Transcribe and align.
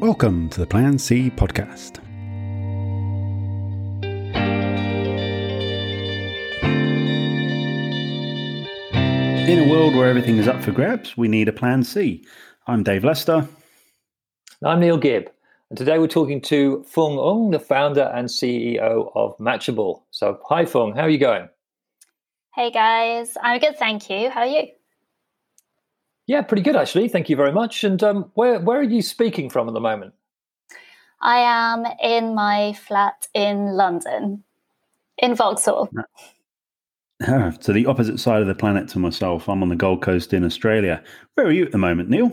Welcome 0.00 0.48
to 0.50 0.60
the 0.60 0.66
Plan 0.66 0.96
C 0.96 1.28
podcast. 1.28 1.98
In 8.92 9.58
a 9.58 9.68
world 9.68 9.96
where 9.96 10.08
everything 10.08 10.36
is 10.36 10.46
up 10.46 10.62
for 10.62 10.70
grabs, 10.70 11.16
we 11.16 11.26
need 11.26 11.48
a 11.48 11.52
Plan 11.52 11.82
C. 11.82 12.24
I'm 12.68 12.84
Dave 12.84 13.02
Lester. 13.02 13.48
I'm 14.64 14.78
Neil 14.78 14.98
Gibb. 14.98 15.32
And 15.68 15.76
today 15.76 15.98
we're 15.98 16.06
talking 16.06 16.40
to 16.42 16.84
Fung 16.84 17.18
Ung, 17.18 17.50
the 17.50 17.58
founder 17.58 18.12
and 18.14 18.28
CEO 18.28 19.10
of 19.16 19.36
Matchable. 19.38 20.02
So, 20.12 20.38
hi, 20.48 20.64
Fung. 20.64 20.94
How 20.94 21.02
are 21.02 21.10
you 21.10 21.18
going? 21.18 21.48
Hey, 22.54 22.70
guys. 22.70 23.36
I'm 23.42 23.58
good, 23.58 23.76
thank 23.76 24.08
you. 24.08 24.30
How 24.30 24.42
are 24.42 24.46
you? 24.46 24.68
Yeah, 26.28 26.42
pretty 26.42 26.62
good, 26.62 26.76
actually. 26.76 27.08
Thank 27.08 27.30
you 27.30 27.36
very 27.36 27.52
much. 27.52 27.82
And 27.84 28.02
um, 28.02 28.30
where, 28.34 28.60
where 28.60 28.78
are 28.78 28.82
you 28.82 29.00
speaking 29.00 29.48
from 29.48 29.66
at 29.66 29.72
the 29.72 29.80
moment? 29.80 30.12
I 31.22 31.38
am 31.38 31.86
in 32.02 32.34
my 32.34 32.74
flat 32.74 33.26
in 33.32 33.72
London, 33.72 34.44
in 35.16 35.34
Vauxhall. 35.34 35.88
Ah, 37.26 37.50
to 37.62 37.72
the 37.72 37.86
opposite 37.86 38.20
side 38.20 38.42
of 38.42 38.46
the 38.46 38.54
planet 38.54 38.88
to 38.90 38.98
myself. 38.98 39.48
I'm 39.48 39.62
on 39.62 39.70
the 39.70 39.74
Gold 39.74 40.02
Coast 40.02 40.34
in 40.34 40.44
Australia. 40.44 41.02
Where 41.34 41.46
are 41.46 41.50
you 41.50 41.64
at 41.64 41.72
the 41.72 41.78
moment, 41.78 42.10
Neil? 42.10 42.30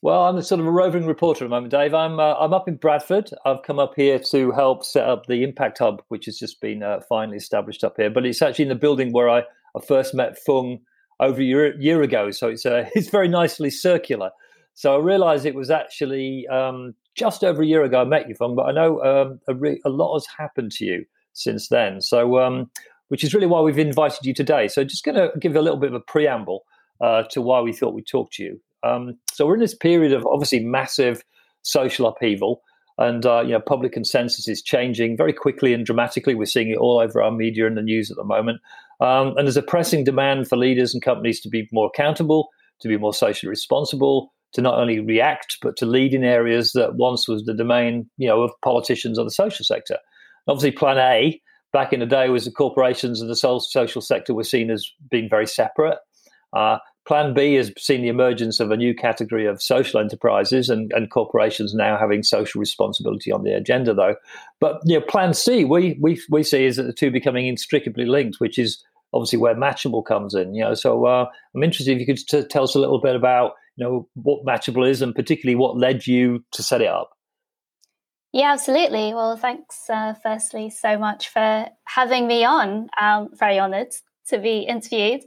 Well, 0.00 0.24
I'm 0.24 0.40
sort 0.40 0.60
of 0.60 0.66
a 0.66 0.70
roving 0.70 1.04
reporter 1.04 1.44
at 1.44 1.48
the 1.48 1.54
moment, 1.54 1.72
Dave. 1.72 1.92
I'm 1.92 2.18
uh, 2.18 2.34
I'm 2.34 2.54
up 2.54 2.68
in 2.68 2.76
Bradford. 2.76 3.30
I've 3.44 3.62
come 3.64 3.78
up 3.78 3.94
here 3.94 4.18
to 4.30 4.50
help 4.52 4.84
set 4.84 5.08
up 5.08 5.26
the 5.26 5.42
Impact 5.42 5.78
Hub, 5.78 6.02
which 6.08 6.24
has 6.26 6.38
just 6.38 6.60
been 6.60 6.82
uh, 6.82 7.00
finally 7.08 7.36
established 7.36 7.84
up 7.84 7.96
here. 7.98 8.10
But 8.10 8.24
it's 8.24 8.40
actually 8.40 8.64
in 8.64 8.70
the 8.70 8.74
building 8.76 9.12
where 9.12 9.28
I, 9.28 9.40
I 9.76 9.80
first 9.86 10.14
met 10.14 10.38
Fung 10.38 10.80
over 11.22 11.40
a 11.40 11.44
year, 11.44 11.80
year 11.80 12.02
ago. 12.02 12.30
So 12.30 12.48
it's 12.48 12.66
uh, 12.66 12.88
it's 12.94 13.08
very 13.08 13.28
nicely 13.28 13.70
circular. 13.70 14.30
So 14.74 14.94
I 14.94 14.98
realised 14.98 15.46
it 15.46 15.54
was 15.54 15.70
actually 15.70 16.46
um, 16.48 16.94
just 17.14 17.44
over 17.44 17.62
a 17.62 17.66
year 17.66 17.84
ago 17.84 18.02
I 18.02 18.04
met 18.04 18.28
you, 18.28 18.34
Fung. 18.34 18.54
But 18.54 18.64
I 18.64 18.72
know 18.72 19.02
um, 19.02 19.40
a, 19.48 19.54
re- 19.54 19.80
a, 19.84 19.90
lot 19.90 20.14
has 20.14 20.26
happened 20.26 20.72
to 20.72 20.84
you 20.84 21.04
since 21.34 21.68
then. 21.68 22.00
So 22.00 22.38
um, 22.38 22.70
which 23.12 23.22
is 23.22 23.34
really 23.34 23.46
why 23.46 23.60
we've 23.60 23.78
invited 23.78 24.24
you 24.24 24.32
today. 24.32 24.68
So, 24.68 24.84
just 24.84 25.04
going 25.04 25.16
to 25.16 25.30
give 25.38 25.54
a 25.54 25.60
little 25.60 25.78
bit 25.78 25.90
of 25.90 25.94
a 25.94 26.00
preamble 26.00 26.64
uh, 27.02 27.24
to 27.24 27.42
why 27.42 27.60
we 27.60 27.74
thought 27.74 27.92
we'd 27.92 28.06
talk 28.06 28.32
to 28.32 28.42
you. 28.42 28.58
Um, 28.82 29.18
so, 29.30 29.46
we're 29.46 29.52
in 29.52 29.60
this 29.60 29.74
period 29.74 30.14
of 30.14 30.24
obviously 30.24 30.60
massive 30.60 31.22
social 31.60 32.06
upheaval, 32.06 32.62
and 32.96 33.26
uh, 33.26 33.42
you 33.42 33.50
know, 33.50 33.60
public 33.60 33.92
consensus 33.92 34.48
is 34.48 34.62
changing 34.62 35.18
very 35.18 35.34
quickly 35.34 35.74
and 35.74 35.84
dramatically. 35.84 36.34
We're 36.34 36.46
seeing 36.46 36.70
it 36.70 36.78
all 36.78 37.00
over 37.00 37.22
our 37.22 37.30
media 37.30 37.66
and 37.66 37.76
the 37.76 37.82
news 37.82 38.10
at 38.10 38.16
the 38.16 38.24
moment. 38.24 38.62
Um, 39.02 39.36
and 39.36 39.48
there's 39.48 39.56
a 39.56 39.62
pressing 39.62 40.04
demand 40.04 40.48
for 40.48 40.56
leaders 40.56 40.94
and 40.94 41.02
companies 41.02 41.40
to 41.40 41.48
be 41.48 41.68
more 41.72 41.90
accountable, 41.92 42.50
to 42.80 42.88
be 42.88 42.96
more 42.96 43.12
socially 43.12 43.50
responsible, 43.50 44.32
to 44.52 44.60
not 44.60 44.78
only 44.78 45.00
react 45.00 45.58
but 45.60 45.76
to 45.78 45.86
lead 45.86 46.14
in 46.14 46.22
areas 46.22 46.70
that 46.72 46.94
once 46.94 47.26
was 47.26 47.44
the 47.44 47.54
domain, 47.54 48.08
you 48.16 48.28
know, 48.28 48.42
of 48.42 48.52
politicians 48.62 49.18
or 49.18 49.24
the 49.24 49.30
social 49.32 49.64
sector. 49.64 49.98
Obviously, 50.46 50.70
Plan 50.70 50.98
A 50.98 51.40
back 51.72 51.92
in 51.92 51.98
the 51.98 52.06
day 52.06 52.28
was 52.28 52.44
the 52.44 52.52
corporations 52.52 53.20
and 53.20 53.28
the 53.28 53.34
social 53.34 54.00
sector 54.00 54.34
were 54.34 54.44
seen 54.44 54.70
as 54.70 54.88
being 55.10 55.28
very 55.28 55.48
separate. 55.48 55.98
Uh, 56.52 56.78
Plan 57.04 57.34
B 57.34 57.54
has 57.54 57.72
seen 57.78 58.02
the 58.02 58.08
emergence 58.08 58.60
of 58.60 58.70
a 58.70 58.76
new 58.76 58.94
category 58.94 59.46
of 59.46 59.60
social 59.60 59.98
enterprises 59.98 60.68
and, 60.68 60.92
and 60.92 61.10
corporations 61.10 61.74
now 61.74 61.98
having 61.98 62.22
social 62.22 62.60
responsibility 62.60 63.32
on 63.32 63.42
the 63.42 63.52
agenda, 63.52 63.92
though. 63.92 64.14
But 64.60 64.80
you 64.84 65.00
know, 65.00 65.04
Plan 65.04 65.34
C 65.34 65.64
we, 65.64 65.98
we, 66.00 66.22
we 66.30 66.44
see 66.44 66.66
is 66.66 66.76
that 66.76 66.84
the 66.84 66.92
two 66.92 67.10
becoming 67.10 67.46
inextricably 67.46 68.04
linked, 68.04 68.38
which 68.38 68.58
is 68.58 68.84
obviously 69.12 69.38
where 69.38 69.54
Matchable 69.54 70.04
comes 70.04 70.34
in. 70.34 70.54
You 70.54 70.64
know, 70.64 70.74
so 70.74 71.06
uh, 71.06 71.26
I'm 71.54 71.62
interested 71.62 71.92
if 71.92 72.00
you 72.00 72.06
could 72.06 72.18
t- 72.18 72.44
tell 72.44 72.64
us 72.64 72.74
a 72.74 72.78
little 72.78 73.00
bit 73.00 73.16
about 73.16 73.52
you 73.76 73.84
know 73.84 74.08
what 74.14 74.44
Matchable 74.44 74.88
is 74.88 75.02
and 75.02 75.14
particularly 75.14 75.56
what 75.56 75.76
led 75.76 76.06
you 76.06 76.44
to 76.52 76.62
set 76.62 76.80
it 76.80 76.88
up. 76.88 77.10
Yeah, 78.32 78.52
absolutely. 78.52 79.12
Well, 79.12 79.36
thanks, 79.36 79.90
uh, 79.90 80.14
firstly, 80.22 80.70
so 80.70 80.98
much 80.98 81.28
for 81.28 81.66
having 81.84 82.26
me 82.26 82.44
on. 82.44 82.88
I'm 82.96 83.28
very 83.36 83.60
honoured 83.60 83.92
to 84.28 84.38
be 84.38 84.60
interviewed. 84.60 85.22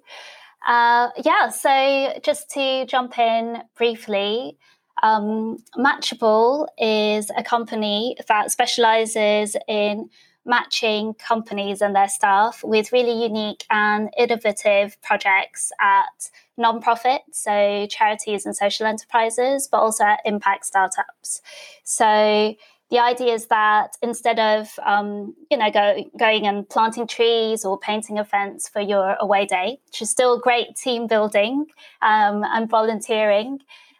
Uh, 0.67 1.09
yeah, 1.23 1.49
so 1.49 2.19
just 2.23 2.49
to 2.51 2.87
jump 2.87 3.19
in 3.19 3.61
briefly, 3.77 4.57
um, 5.03 5.57
Matchable 5.77 6.67
is 6.79 7.29
a 7.37 7.43
company 7.43 8.17
that 8.27 8.49
specialises 8.49 9.55
in 9.67 10.09
matching 10.45 11.13
companies 11.15 11.81
and 11.81 11.95
their 11.95 12.07
staff 12.07 12.63
with 12.63 12.91
really 12.91 13.23
unique 13.23 13.65
and 13.69 14.09
innovative 14.17 15.01
projects 15.01 15.71
at 15.81 16.29
nonprofit, 16.59 17.19
so 17.31 17.87
charities 17.89 18.45
and 18.45 18.55
social 18.55 18.85
enterprises, 18.85 19.67
but 19.69 19.77
also 19.79 20.03
at 20.03 20.19
impact 20.25 20.65
startups. 20.65 21.41
So 21.83 22.55
the 22.91 22.99
idea 22.99 23.33
is 23.33 23.47
that 23.47 23.97
instead 24.01 24.39
of 24.39 24.69
um, 24.85 25.35
you 25.49 25.57
know 25.57 25.71
go, 25.71 26.03
going 26.17 26.45
and 26.45 26.67
planting 26.69 27.07
trees 27.07 27.65
or 27.65 27.79
painting 27.79 28.19
a 28.19 28.25
fence 28.25 28.69
for 28.69 28.81
your 28.81 29.15
away 29.19 29.45
day, 29.45 29.79
which 29.87 30.01
is 30.01 30.09
still 30.09 30.39
great 30.39 30.75
team 30.75 31.07
building 31.07 31.65
um, 32.01 32.43
and 32.43 32.69
volunteering, 32.69 33.59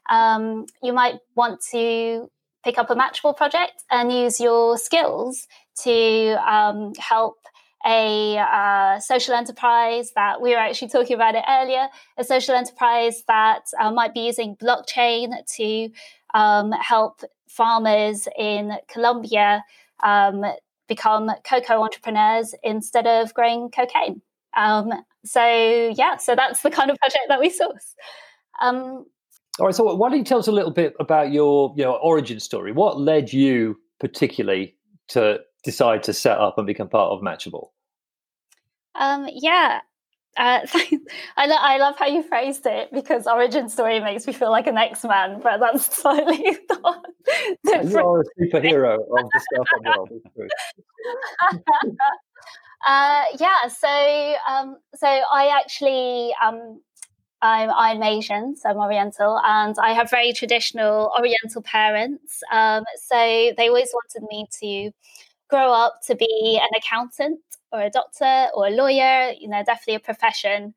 um, 0.10 0.66
you 0.84 0.94
might 0.94 1.20
want 1.36 1.62
to 1.72 2.30
pick 2.66 2.80
up 2.80 2.90
a 2.90 2.96
matchable 2.96 3.38
project 3.38 3.84
and 3.92 4.12
use 4.12 4.40
your 4.40 4.78
skills 4.78 5.48
to 5.84 6.36
um, 6.52 6.94
help 6.98 7.38
a 7.86 8.40
uh, 8.40 9.00
social 9.00 9.36
enterprise 9.36 10.12
that 10.16 10.42
we 10.42 10.50
were 10.50 10.58
actually 10.58 10.88
talking 10.88 11.16
about 11.16 11.36
it 11.36 11.44
earlier, 11.48 11.88
a 12.18 12.24
social 12.24 12.56
enterprise 12.56 13.24
that 13.28 13.66
uh, 13.80 13.92
might 13.92 14.16
be 14.16 14.22
using 14.22 14.56
blockchain 14.56 15.32
to 15.46 15.90
um, 16.34 16.72
help 16.72 17.22
farmers 17.48 18.28
in 18.36 18.74
Colombia 18.88 19.64
um, 20.04 20.44
become 20.88 21.30
cocoa 21.48 21.84
entrepreneurs 21.84 22.56
instead 22.64 23.06
of 23.06 23.32
growing 23.36 23.70
cocaine. 23.70 24.24
Um, 24.58 24.92
so 25.24 25.94
yeah, 25.96 26.18
so 26.18 26.36
that's 26.36 26.64
the 26.64 26.72
kind 26.72 26.90
of 26.90 26.98
project 26.98 27.26
that 27.28 27.40
we 27.40 27.52
source. 27.52 27.96
Um, 28.60 29.06
All 29.60 29.66
right. 29.66 29.76
So 29.76 29.94
why 29.96 30.10
don't 30.10 30.20
you 30.20 30.26
tell 30.26 30.40
us 30.40 30.48
a 30.48 30.52
little 30.52 30.72
bit 30.72 30.96
about 31.00 31.32
your 31.32 31.74
you 31.78 31.84
know 31.84 31.96
origin 31.96 32.40
story? 32.40 32.72
What 32.72 33.00
led 33.00 33.32
you 33.32 33.80
particularly 34.00 34.76
to 35.10 35.40
decide 35.64 36.04
to 36.04 36.14
set 36.14 36.38
up 36.38 36.58
and 36.58 36.68
become 36.68 36.90
part 36.90 37.12
of 37.12 37.22
Matchable? 37.22 37.70
Um, 38.96 39.28
yeah, 39.32 39.82
uh, 40.38 40.60
I, 41.38 41.46
lo- 41.46 41.56
I 41.60 41.78
love 41.78 41.96
how 41.98 42.08
you 42.08 42.24
phrased 42.24 42.66
it 42.66 42.92
because 42.92 43.28
origin 43.28 43.70
story 43.70 44.00
makes 44.00 44.28
me 44.28 44.34
feel 44.34 44.52
like 44.52 44.68
an 44.68 44.78
X-Man, 44.78 45.40
but 45.42 45.60
that's 45.60 45.96
slightly 46.02 46.38
different. 47.66 47.92
You 47.92 48.00
are 48.00 48.22
a 48.22 48.24
superhero 48.40 48.96
of 48.96 49.30
the 49.34 49.42
startup 49.52 49.98
world. 49.98 50.10
uh, 52.88 53.24
yeah, 53.40 53.68
so 53.68 54.36
um, 54.50 54.78
so 54.96 55.08
I 55.08 55.48
actually 55.58 56.34
um, 56.44 56.82
I'm, 57.46 57.70
I'm 57.70 58.02
Asian, 58.02 58.56
so 58.56 58.70
I'm 58.70 58.78
Oriental, 58.78 59.40
and 59.46 59.76
I 59.78 59.94
have 59.94 60.10
very 60.10 60.34
traditional 60.34 61.12
Oriental 61.16 61.62
parents. 61.62 62.42
Um, 62.52 62.84
so 63.08 63.16
they 63.16 63.68
always 63.68 63.94
wanted 63.94 64.28
me 64.30 64.48
to 64.62 64.92
grow 65.48 65.72
up 65.72 66.00
to 66.08 66.16
be 66.16 66.60
an 66.60 66.70
accountant 66.76 67.40
or 67.72 67.82
a 67.82 67.92
doctor 67.92 68.48
or 68.56 68.66
a 68.66 68.72
lawyer, 68.72 69.32
you 69.40 69.48
know, 69.48 69.62
definitely 69.64 69.94
a 69.94 70.00
profession. 70.00 70.74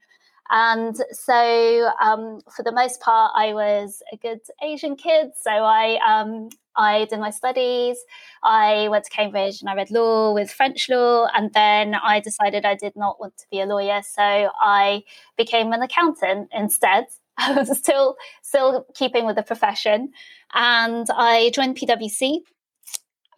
And 0.51 0.97
so, 1.13 1.91
um, 2.01 2.41
for 2.55 2.63
the 2.63 2.73
most 2.73 3.01
part, 3.01 3.33
I 3.35 3.53
was 3.53 4.03
a 4.13 4.17
good 4.17 4.41
Asian 4.63 4.97
kid. 4.97 5.33
So 5.41 5.51
I 5.51 5.99
um, 6.07 6.49
I 6.77 7.07
did 7.07 7.19
my 7.19 7.31
studies. 7.31 7.99
I 8.43 8.89
went 8.89 9.05
to 9.05 9.11
Cambridge 9.11 9.61
and 9.61 9.69
I 9.69 9.75
read 9.75 9.91
law 9.91 10.33
with 10.33 10.51
French 10.51 10.89
law, 10.89 11.29
and 11.35 11.53
then 11.53 11.95
I 11.95 12.21
decided 12.21 12.65
I 12.65 12.77
did 12.77 12.95
not 12.97 13.21
want 13.21 13.37
to 13.39 13.47
be 13.51 13.61
a 13.61 13.67
lawyer, 13.67 14.01
so 14.03 14.23
I 14.23 15.03
became 15.37 15.73
an 15.73 15.83
accountant 15.83 16.49
instead. 16.53 17.07
I 17.39 17.53
was 17.53 17.77
still 17.77 18.17
still 18.43 18.87
keeping 18.95 19.27
with 19.27 19.37
the 19.37 19.43
profession, 19.43 20.13
and 20.55 21.07
I 21.11 21.51
joined 21.55 21.77
PwC 21.77 22.41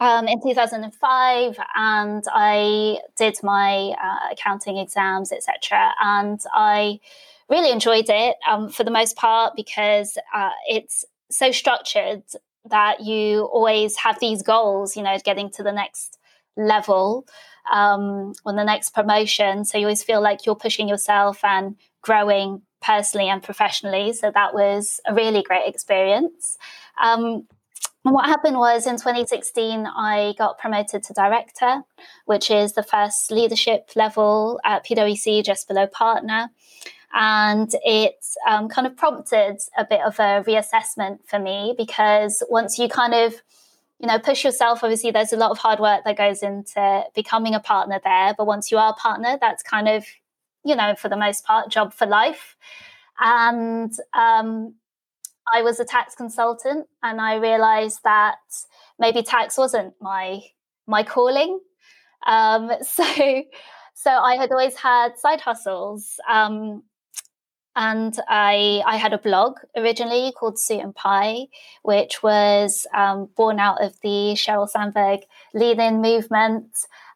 um, 0.00 0.26
in 0.26 0.40
2005 0.42 1.58
and 1.76 2.24
I 2.32 2.98
did 3.16 3.36
my 3.42 3.94
uh, 4.02 4.32
accounting 4.32 4.78
exams, 4.78 5.30
etc. 5.30 5.92
And 6.02 6.40
I 6.54 7.00
really 7.50 7.70
enjoyed 7.70 8.06
it 8.08 8.36
um, 8.48 8.70
for 8.70 8.82
the 8.82 8.90
most 8.90 9.16
part 9.16 9.54
because 9.54 10.16
uh, 10.34 10.50
it's 10.66 11.04
so 11.30 11.52
structured 11.52 12.22
that 12.70 13.00
you 13.00 13.44
always 13.44 13.96
have 13.96 14.18
these 14.20 14.42
goals, 14.42 14.96
you 14.96 15.02
know, 15.02 15.18
getting 15.22 15.50
to 15.50 15.62
the 15.62 15.72
next 15.72 16.18
level 16.56 17.26
um, 17.70 18.32
or 18.44 18.54
the 18.54 18.64
next 18.64 18.94
promotion. 18.94 19.64
So 19.64 19.78
you 19.78 19.84
always 19.84 20.02
feel 20.02 20.22
like 20.22 20.46
you're 20.46 20.56
pushing 20.56 20.88
yourself 20.88 21.44
and 21.44 21.76
growing 22.02 22.62
personally 22.80 23.28
and 23.28 23.42
professionally. 23.42 24.12
So 24.14 24.30
that 24.32 24.54
was 24.54 25.00
a 25.06 25.14
really 25.14 25.42
great 25.42 25.68
experience. 25.68 26.56
Um, 27.00 27.46
and 28.04 28.14
what 28.14 28.26
happened 28.26 28.56
was 28.56 28.86
in 28.86 28.96
2016, 28.96 29.86
I 29.86 30.34
got 30.38 30.58
promoted 30.58 31.02
to 31.04 31.12
director, 31.12 31.82
which 32.24 32.50
is 32.50 32.72
the 32.72 32.82
first 32.82 33.30
leadership 33.30 33.90
level 33.94 34.58
at 34.64 34.86
PwC, 34.86 35.44
just 35.44 35.68
below 35.68 35.86
partner. 35.86 36.48
And 37.12 37.70
it 37.84 38.24
um, 38.48 38.68
kind 38.68 38.86
of 38.86 38.96
prompted 38.96 39.58
a 39.76 39.84
bit 39.84 40.00
of 40.00 40.18
a 40.18 40.42
reassessment 40.46 41.18
for 41.26 41.38
me 41.38 41.74
because 41.76 42.42
once 42.48 42.78
you 42.78 42.88
kind 42.88 43.12
of 43.12 43.34
you 43.98 44.06
know 44.06 44.18
push 44.18 44.44
yourself 44.44 44.82
obviously 44.82 45.10
there's 45.10 45.32
a 45.32 45.36
lot 45.36 45.50
of 45.50 45.58
hard 45.58 45.78
work 45.78 46.04
that 46.06 46.16
goes 46.16 46.42
into 46.42 47.04
becoming 47.14 47.54
a 47.54 47.60
partner 47.60 48.00
there 48.02 48.32
but 48.38 48.46
once 48.46 48.70
you 48.70 48.78
are 48.78 48.92
a 48.92 48.94
partner 48.94 49.36
that's 49.42 49.62
kind 49.62 49.88
of 49.88 50.06
you 50.64 50.74
know 50.74 50.94
for 50.94 51.10
the 51.10 51.18
most 51.18 51.44
part 51.44 51.68
job 51.68 51.92
for 51.92 52.06
life 52.06 52.56
and 53.20 53.92
um, 54.14 54.74
i 55.54 55.62
was 55.62 55.80
a 55.80 55.84
tax 55.84 56.14
consultant 56.14 56.86
and 57.02 57.20
i 57.20 57.36
realized 57.36 58.00
that 58.04 58.38
maybe 58.98 59.22
tax 59.22 59.56
wasn't 59.56 59.94
my 60.00 60.40
my 60.86 61.02
calling 61.02 61.60
um, 62.26 62.70
so 62.82 63.42
so 63.94 64.10
i 64.10 64.36
had 64.36 64.50
always 64.50 64.76
had 64.76 65.18
side 65.18 65.40
hustles 65.40 66.18
um, 66.28 66.82
and 67.76 68.18
I 68.28 68.82
I 68.86 68.96
had 68.96 69.12
a 69.12 69.18
blog 69.18 69.58
originally 69.76 70.32
called 70.38 70.58
Suit 70.58 70.80
and 70.80 70.94
Pie, 70.94 71.46
which 71.82 72.22
was 72.22 72.86
um, 72.94 73.28
born 73.36 73.60
out 73.60 73.82
of 73.82 73.98
the 74.00 74.34
Sheryl 74.34 74.68
Sandberg 74.68 75.20
Lean 75.54 75.80
In 75.80 76.02
movement, 76.02 76.66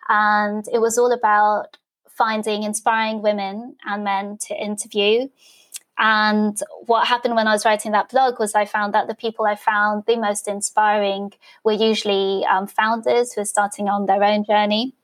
and 0.09 0.65
it 0.73 0.81
was 0.81 0.97
all 0.97 1.13
about 1.13 1.77
finding 2.09 2.63
inspiring 2.63 3.23
women 3.23 3.77
and 3.85 4.05
men 4.05 4.39
to 4.47 4.55
interview. 4.55 5.29
And 5.99 6.59
what 6.87 7.07
happened 7.07 7.37
when 7.37 7.47
I 7.47 7.53
was 7.53 7.65
writing 7.65 7.93
that 7.93 8.11
blog 8.11 8.41
was 8.41 8.55
I 8.55 8.65
found 8.65 8.95
that 8.95 9.07
the 9.07 9.15
people 9.15 9.47
I 9.47 9.55
found 9.55 10.05
the 10.07 10.17
most 10.17 10.49
inspiring 10.49 11.33
were 11.63 11.73
usually 11.73 12.45
um, 12.47 12.67
founders 12.67 13.33
who 13.33 13.43
are 13.43 13.47
starting 13.47 13.89
on 13.89 14.07
their 14.07 14.23
own 14.23 14.45
journey. 14.45 14.95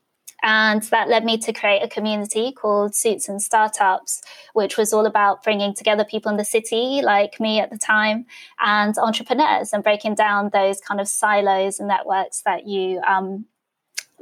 And 0.43 0.81
that 0.83 1.07
led 1.07 1.23
me 1.23 1.37
to 1.37 1.53
create 1.53 1.83
a 1.83 1.87
community 1.87 2.51
called 2.51 2.95
Suits 2.95 3.29
and 3.29 3.41
Startups, 3.41 4.21
which 4.53 4.75
was 4.75 4.91
all 4.91 5.05
about 5.05 5.43
bringing 5.43 5.75
together 5.75 6.03
people 6.03 6.31
in 6.31 6.37
the 6.37 6.45
city, 6.45 7.01
like 7.03 7.39
me 7.39 7.59
at 7.59 7.69
the 7.69 7.77
time, 7.77 8.25
and 8.59 8.97
entrepreneurs 8.97 9.71
and 9.71 9.83
breaking 9.83 10.15
down 10.15 10.49
those 10.51 10.81
kind 10.81 10.99
of 10.99 11.07
silos 11.07 11.79
and 11.79 11.87
networks 11.87 12.41
that 12.41 12.65
you 12.65 12.99
um, 13.01 13.45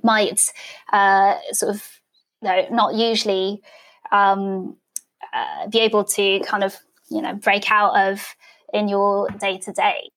might 0.03 0.51
uh, 0.91 1.37
sort 1.51 1.73
of 1.73 2.01
not 2.41 2.95
usually 2.95 3.61
um, 4.11 4.75
uh, 5.33 5.67
be 5.67 5.79
able 5.79 6.03
to 6.03 6.39
kind 6.41 6.63
of, 6.63 6.77
you 7.09 7.21
know, 7.21 7.33
break 7.33 7.71
out 7.71 7.95
of 8.09 8.35
in 8.73 8.87
your 8.87 9.29
day 9.29 9.57
to 9.59 9.71
day. 9.71 10.11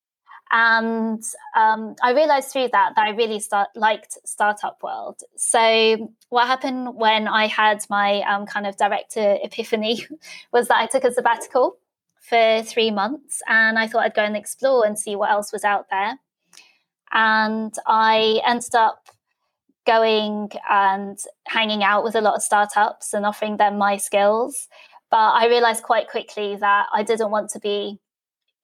And 0.54 1.22
um, 1.56 1.96
I 2.02 2.12
realized 2.12 2.50
through 2.50 2.68
that 2.72 2.92
that 2.94 3.06
I 3.06 3.10
really 3.10 3.40
start, 3.40 3.68
liked 3.74 4.18
startup 4.26 4.82
world. 4.82 5.20
So 5.34 6.12
what 6.28 6.46
happened 6.46 6.94
when 6.94 7.26
I 7.26 7.46
had 7.46 7.82
my 7.88 8.20
um, 8.22 8.44
kind 8.44 8.66
of 8.66 8.76
director 8.76 9.38
epiphany 9.42 10.06
was 10.52 10.68
that 10.68 10.76
I 10.76 10.86
took 10.86 11.04
a 11.04 11.12
sabbatical 11.12 11.78
for 12.20 12.62
three 12.62 12.90
months, 12.90 13.40
and 13.48 13.78
I 13.78 13.88
thought 13.88 14.04
I'd 14.04 14.14
go 14.14 14.22
and 14.22 14.36
explore 14.36 14.86
and 14.86 14.98
see 14.98 15.16
what 15.16 15.30
else 15.30 15.52
was 15.52 15.64
out 15.64 15.86
there. 15.90 16.18
And 17.12 17.74
I 17.86 18.40
ended 18.46 18.74
up 18.74 19.08
going 19.86 20.50
and 20.70 21.18
hanging 21.46 21.82
out 21.82 22.04
with 22.04 22.14
a 22.14 22.20
lot 22.20 22.36
of 22.36 22.42
startups 22.42 23.12
and 23.12 23.26
offering 23.26 23.56
them 23.56 23.78
my 23.78 23.96
skills. 23.96 24.68
But 25.12 25.34
I 25.34 25.46
realized 25.46 25.82
quite 25.82 26.08
quickly 26.08 26.56
that 26.56 26.86
I 26.90 27.02
didn't 27.02 27.30
want 27.30 27.50
to 27.50 27.60
be 27.60 28.00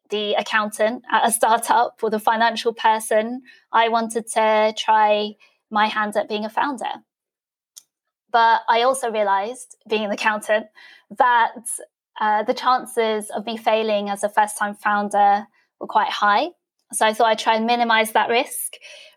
the 0.08 0.32
accountant 0.32 1.04
at 1.12 1.28
a 1.28 1.30
startup 1.30 2.00
or 2.02 2.08
the 2.08 2.18
financial 2.18 2.72
person. 2.72 3.42
I 3.70 3.90
wanted 3.90 4.26
to 4.28 4.74
try 4.74 5.34
my 5.70 5.88
hand 5.88 6.16
at 6.16 6.26
being 6.26 6.46
a 6.46 6.48
founder. 6.48 7.04
But 8.32 8.62
I 8.66 8.80
also 8.80 9.10
realized, 9.10 9.76
being 9.90 10.06
an 10.06 10.10
accountant, 10.10 10.68
that 11.18 11.52
uh, 12.18 12.44
the 12.44 12.54
chances 12.54 13.28
of 13.28 13.44
me 13.44 13.58
failing 13.58 14.08
as 14.08 14.24
a 14.24 14.30
first 14.30 14.56
time 14.56 14.74
founder 14.74 15.46
were 15.78 15.86
quite 15.86 16.08
high. 16.08 16.48
So 16.94 17.04
I 17.04 17.12
thought 17.12 17.26
I'd 17.26 17.38
try 17.38 17.56
and 17.56 17.66
minimize 17.66 18.12
that 18.12 18.30
risk 18.30 18.72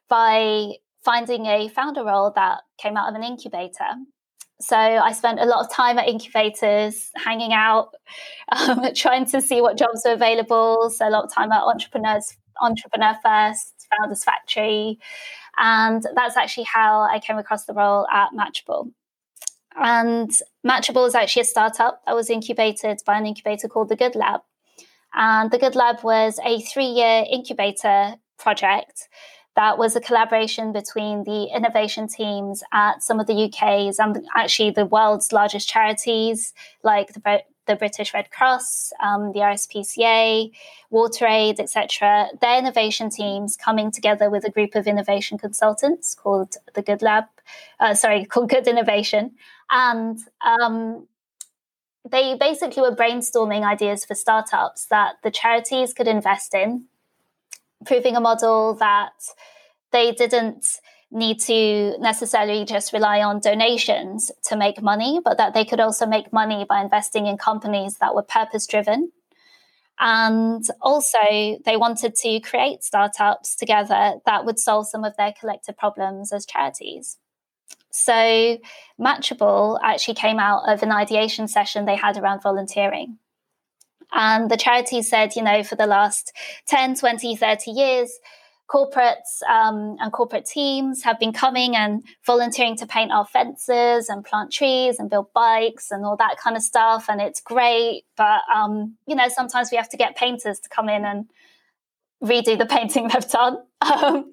by 0.09 0.73
finding 1.05 1.45
a 1.45 1.69
founder 1.69 2.03
role 2.03 2.33
that 2.35 2.59
came 2.77 2.97
out 2.97 3.07
of 3.07 3.15
an 3.15 3.23
incubator. 3.23 3.95
So 4.61 4.77
I 4.77 5.11
spent 5.11 5.39
a 5.39 5.45
lot 5.45 5.65
of 5.65 5.71
time 5.71 5.97
at 5.97 6.07
incubators, 6.07 7.09
hanging 7.15 7.53
out, 7.53 7.89
um, 8.51 8.93
trying 8.93 9.25
to 9.27 9.41
see 9.41 9.61
what 9.61 9.77
jobs 9.77 10.03
were 10.05 10.13
available. 10.13 10.89
So 10.89 11.07
a 11.07 11.09
lot 11.09 11.25
of 11.25 11.33
time 11.33 11.51
at 11.51 11.63
entrepreneurs, 11.63 12.37
entrepreneur 12.61 13.15
first, 13.23 13.87
founders 13.89 14.23
factory, 14.23 14.99
and 15.57 16.05
that's 16.15 16.37
actually 16.37 16.65
how 16.71 17.01
I 17.01 17.19
came 17.19 17.37
across 17.37 17.65
the 17.65 17.73
role 17.73 18.07
at 18.07 18.29
Matchable. 18.31 18.91
And 19.75 20.31
Matchable 20.65 21.07
is 21.07 21.15
actually 21.15 21.43
a 21.43 21.45
startup 21.45 22.01
that 22.05 22.15
was 22.15 22.29
incubated 22.29 22.99
by 23.05 23.17
an 23.17 23.25
incubator 23.25 23.67
called 23.67 23.89
the 23.89 23.95
Good 23.95 24.15
Lab. 24.15 24.41
And 25.13 25.51
the 25.51 25.57
Good 25.57 25.75
Lab 25.75 26.03
was 26.03 26.39
a 26.45 26.61
three-year 26.61 27.25
incubator 27.29 28.15
project 28.37 29.07
that 29.55 29.77
was 29.77 29.95
a 29.95 30.01
collaboration 30.01 30.71
between 30.71 31.23
the 31.23 31.49
innovation 31.55 32.07
teams 32.07 32.63
at 32.71 33.03
some 33.03 33.19
of 33.19 33.27
the 33.27 33.45
UK's 33.45 33.99
and 33.99 34.25
actually 34.35 34.71
the 34.71 34.85
world's 34.85 35.33
largest 35.33 35.67
charities 35.67 36.53
like 36.83 37.13
the, 37.13 37.43
the 37.67 37.75
British 37.75 38.13
Red 38.13 38.31
Cross, 38.31 38.93
um, 39.03 39.33
the 39.33 39.39
RSPCA, 39.39 40.51
WaterAid, 40.91 41.59
etc. 41.59 42.29
Their 42.39 42.59
innovation 42.59 43.09
teams 43.09 43.57
coming 43.57 43.91
together 43.91 44.29
with 44.29 44.45
a 44.45 44.51
group 44.51 44.75
of 44.75 44.87
innovation 44.87 45.37
consultants 45.37 46.15
called 46.15 46.55
the 46.73 46.81
Good 46.81 47.01
Lab, 47.01 47.25
uh, 47.79 47.93
sorry, 47.93 48.25
called 48.31 48.49
Good 48.49 48.67
Innovation, 48.67 49.31
and 49.69 50.17
um, 50.45 51.07
they 52.09 52.35
basically 52.35 52.81
were 52.81 52.95
brainstorming 52.95 53.63
ideas 53.63 54.05
for 54.05 54.15
startups 54.15 54.85
that 54.85 55.15
the 55.23 55.31
charities 55.31 55.93
could 55.93 56.07
invest 56.07 56.53
in 56.53 56.85
proving 57.85 58.15
a 58.15 58.21
model 58.21 58.75
that 58.75 59.13
they 59.91 60.11
didn't 60.11 60.65
need 61.11 61.39
to 61.41 61.97
necessarily 61.99 62.63
just 62.63 62.93
rely 62.93 63.21
on 63.21 63.39
donations 63.39 64.31
to 64.45 64.55
make 64.55 64.81
money, 64.81 65.19
but 65.23 65.37
that 65.37 65.53
they 65.53 65.65
could 65.65 65.79
also 65.79 66.05
make 66.05 66.31
money 66.31 66.65
by 66.67 66.81
investing 66.81 67.27
in 67.27 67.37
companies 67.37 67.97
that 67.97 68.15
were 68.15 68.23
purpose 68.23 68.65
driven. 68.65 69.11
And 69.99 70.63
also, 70.81 71.19
they 71.65 71.77
wanted 71.77 72.15
to 72.15 72.39
create 72.39 72.83
startups 72.83 73.55
together 73.55 74.15
that 74.25 74.45
would 74.45 74.57
solve 74.57 74.87
some 74.87 75.03
of 75.03 75.15
their 75.17 75.33
collective 75.39 75.77
problems 75.77 76.31
as 76.31 76.45
charities. 76.45 77.17
So, 77.91 78.57
Matchable 78.99 79.77
actually 79.83 80.15
came 80.15 80.39
out 80.39 80.63
of 80.67 80.81
an 80.81 80.91
ideation 80.91 81.47
session 81.47 81.85
they 81.85 81.97
had 81.97 82.17
around 82.17 82.41
volunteering. 82.41 83.17
And 84.13 84.49
the 84.49 84.57
charity 84.57 85.01
said, 85.01 85.35
you 85.35 85.43
know, 85.43 85.63
for 85.63 85.75
the 85.75 85.87
last 85.87 86.31
10, 86.67 86.95
20, 86.95 87.35
30 87.35 87.71
years, 87.71 88.19
corporates 88.71 89.43
um, 89.49 89.97
and 89.99 90.11
corporate 90.13 90.45
teams 90.45 91.03
have 91.03 91.19
been 91.19 91.33
coming 91.33 91.75
and 91.75 92.03
volunteering 92.25 92.77
to 92.77 92.85
paint 92.85 93.11
our 93.11 93.25
fences 93.25 94.07
and 94.07 94.23
plant 94.23 94.51
trees 94.51 94.97
and 94.97 95.09
build 95.09 95.27
bikes 95.33 95.91
and 95.91 96.05
all 96.05 96.15
that 96.15 96.37
kind 96.37 96.55
of 96.55 96.63
stuff. 96.63 97.05
And 97.09 97.19
it's 97.19 97.41
great. 97.41 98.03
But, 98.15 98.41
um, 98.53 98.95
you 99.07 99.15
know, 99.15 99.27
sometimes 99.27 99.69
we 99.71 99.77
have 99.77 99.89
to 99.89 99.97
get 99.97 100.15
painters 100.15 100.59
to 100.61 100.69
come 100.69 100.87
in 100.87 101.03
and 101.03 101.25
redo 102.23 102.57
the 102.57 102.65
painting 102.69 103.09
they've 103.09 103.27
done. 103.27 103.57
Um, 103.81 104.31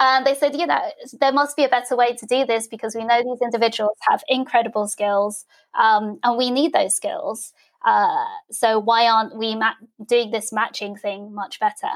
and 0.00 0.26
they 0.26 0.34
said, 0.34 0.56
you 0.56 0.66
know, 0.66 0.80
there 1.20 1.32
must 1.32 1.56
be 1.56 1.64
a 1.64 1.68
better 1.68 1.94
way 1.96 2.14
to 2.14 2.26
do 2.26 2.46
this 2.46 2.66
because 2.66 2.94
we 2.94 3.04
know 3.04 3.22
these 3.22 3.42
individuals 3.42 3.96
have 4.08 4.22
incredible 4.28 4.88
skills 4.88 5.44
um, 5.78 6.18
and 6.22 6.38
we 6.38 6.50
need 6.50 6.72
those 6.72 6.96
skills. 6.96 7.52
Uh, 7.84 8.24
so 8.50 8.78
why 8.78 9.06
aren't 9.06 9.36
we 9.36 9.54
ma- 9.54 9.74
doing 10.06 10.30
this 10.30 10.52
matching 10.52 10.96
thing 10.96 11.34
much 11.34 11.60
better? 11.60 11.88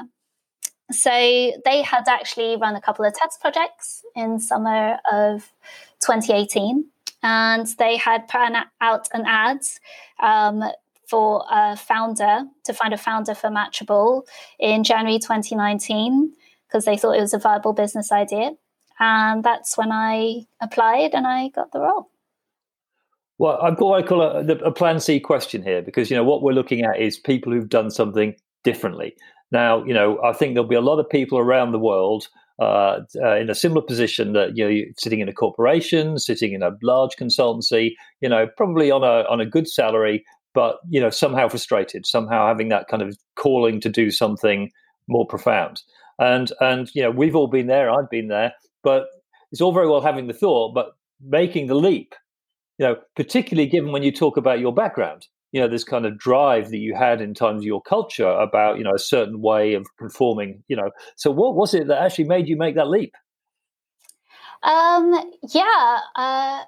So 0.91 1.09
they 1.09 1.81
had 1.83 2.07
actually 2.07 2.55
run 2.57 2.75
a 2.75 2.81
couple 2.81 3.05
of 3.05 3.13
test 3.13 3.41
projects 3.41 4.03
in 4.15 4.39
summer 4.39 4.97
of 5.11 5.51
2018, 5.99 6.85
and 7.21 7.67
they 7.77 7.97
had 7.97 8.27
put 8.27 8.41
out 8.81 9.07
an 9.13 9.23
ad 9.27 9.59
um, 10.19 10.63
for 11.07 11.43
a 11.49 11.75
founder 11.75 12.43
to 12.63 12.73
find 12.73 12.93
a 12.93 12.97
founder 12.97 13.35
for 13.35 13.49
Matchable 13.49 14.23
in 14.59 14.83
January 14.83 15.19
2019 15.19 16.33
because 16.67 16.85
they 16.85 16.97
thought 16.97 17.17
it 17.17 17.21
was 17.21 17.33
a 17.33 17.39
viable 17.39 17.73
business 17.73 18.11
idea. 18.11 18.51
And 18.99 19.43
that's 19.43 19.77
when 19.77 19.91
I 19.91 20.45
applied 20.61 21.13
and 21.13 21.25
I 21.25 21.49
got 21.49 21.71
the 21.71 21.79
role. 21.79 22.09
Well, 23.39 23.57
I've 23.61 23.77
got 23.77 23.87
what 23.87 24.03
I 24.03 24.07
call 24.07 24.21
a, 24.21 24.45
a 24.65 24.71
plan 24.71 24.99
C 24.99 25.19
question 25.19 25.63
here 25.63 25.81
because 25.81 26.11
you 26.11 26.17
know 26.17 26.25
what 26.25 26.43
we're 26.43 26.51
looking 26.51 26.83
at 26.83 26.99
is 26.99 27.17
people 27.17 27.53
who've 27.53 27.69
done 27.69 27.89
something 27.89 28.35
differently. 28.65 29.15
Now, 29.51 29.83
you 29.85 29.93
know, 29.93 30.21
I 30.23 30.33
think 30.33 30.53
there'll 30.53 30.67
be 30.67 30.75
a 30.75 30.81
lot 30.81 30.99
of 30.99 31.09
people 31.09 31.39
around 31.39 31.71
the 31.71 31.79
world 31.79 32.27
uh, 32.61 32.99
uh, 33.23 33.37
in 33.37 33.49
a 33.49 33.55
similar 33.55 33.81
position 33.81 34.33
that 34.33 34.57
you 34.57 34.69
know, 34.69 34.85
sitting 34.97 35.21
in 35.21 35.29
a 35.29 35.33
corporation, 35.33 36.19
sitting 36.19 36.51
in 36.51 36.61
a 36.61 36.71
large 36.83 37.15
consultancy, 37.15 37.91
you 38.19 38.27
know, 38.27 38.47
probably 38.57 38.91
on 38.91 39.03
a 39.03 39.25
on 39.29 39.39
a 39.39 39.45
good 39.45 39.69
salary, 39.69 40.25
but 40.53 40.79
you 40.89 40.99
know, 40.99 41.09
somehow 41.09 41.47
frustrated, 41.47 42.05
somehow 42.05 42.45
having 42.45 42.67
that 42.67 42.89
kind 42.89 43.01
of 43.01 43.17
calling 43.37 43.79
to 43.79 43.89
do 43.89 44.11
something 44.11 44.69
more 45.07 45.25
profound. 45.25 45.81
And 46.19 46.51
and 46.59 46.89
you 46.93 47.01
know, 47.01 47.11
we've 47.11 47.37
all 47.37 47.47
been 47.47 47.67
there. 47.67 47.89
I've 47.89 48.09
been 48.09 48.27
there, 48.27 48.51
but 48.83 49.05
it's 49.53 49.61
all 49.61 49.71
very 49.71 49.87
well 49.87 50.01
having 50.01 50.27
the 50.27 50.33
thought, 50.33 50.75
but 50.75 50.91
making 51.25 51.67
the 51.67 51.75
leap 51.75 52.13
you 52.79 52.87
know, 52.87 52.95
particularly 53.15 53.69
given 53.69 53.91
when 53.91 54.03
you 54.03 54.11
talk 54.11 54.37
about 54.37 54.59
your 54.59 54.73
background, 54.73 55.27
you 55.51 55.59
know 55.59 55.67
this 55.67 55.83
kind 55.83 56.05
of 56.05 56.17
drive 56.17 56.69
that 56.69 56.77
you 56.77 56.95
had 56.95 57.21
in 57.21 57.33
terms 57.33 57.61
of 57.61 57.65
your 57.65 57.81
culture 57.81 58.29
about 58.29 58.77
you 58.77 58.83
know 58.83 58.93
a 58.93 58.99
certain 58.99 59.41
way 59.41 59.73
of 59.73 59.85
conforming 59.97 60.63
you 60.67 60.75
know. 60.75 60.91
So 61.15 61.29
what 61.31 61.55
was 61.55 61.73
it 61.73 61.87
that 61.87 62.01
actually 62.01 62.25
made 62.25 62.47
you 62.47 62.55
make 62.55 62.75
that 62.75 62.87
leap? 62.87 63.13
Um 64.63 65.31
yeah 65.53 65.99
uh 66.15 66.63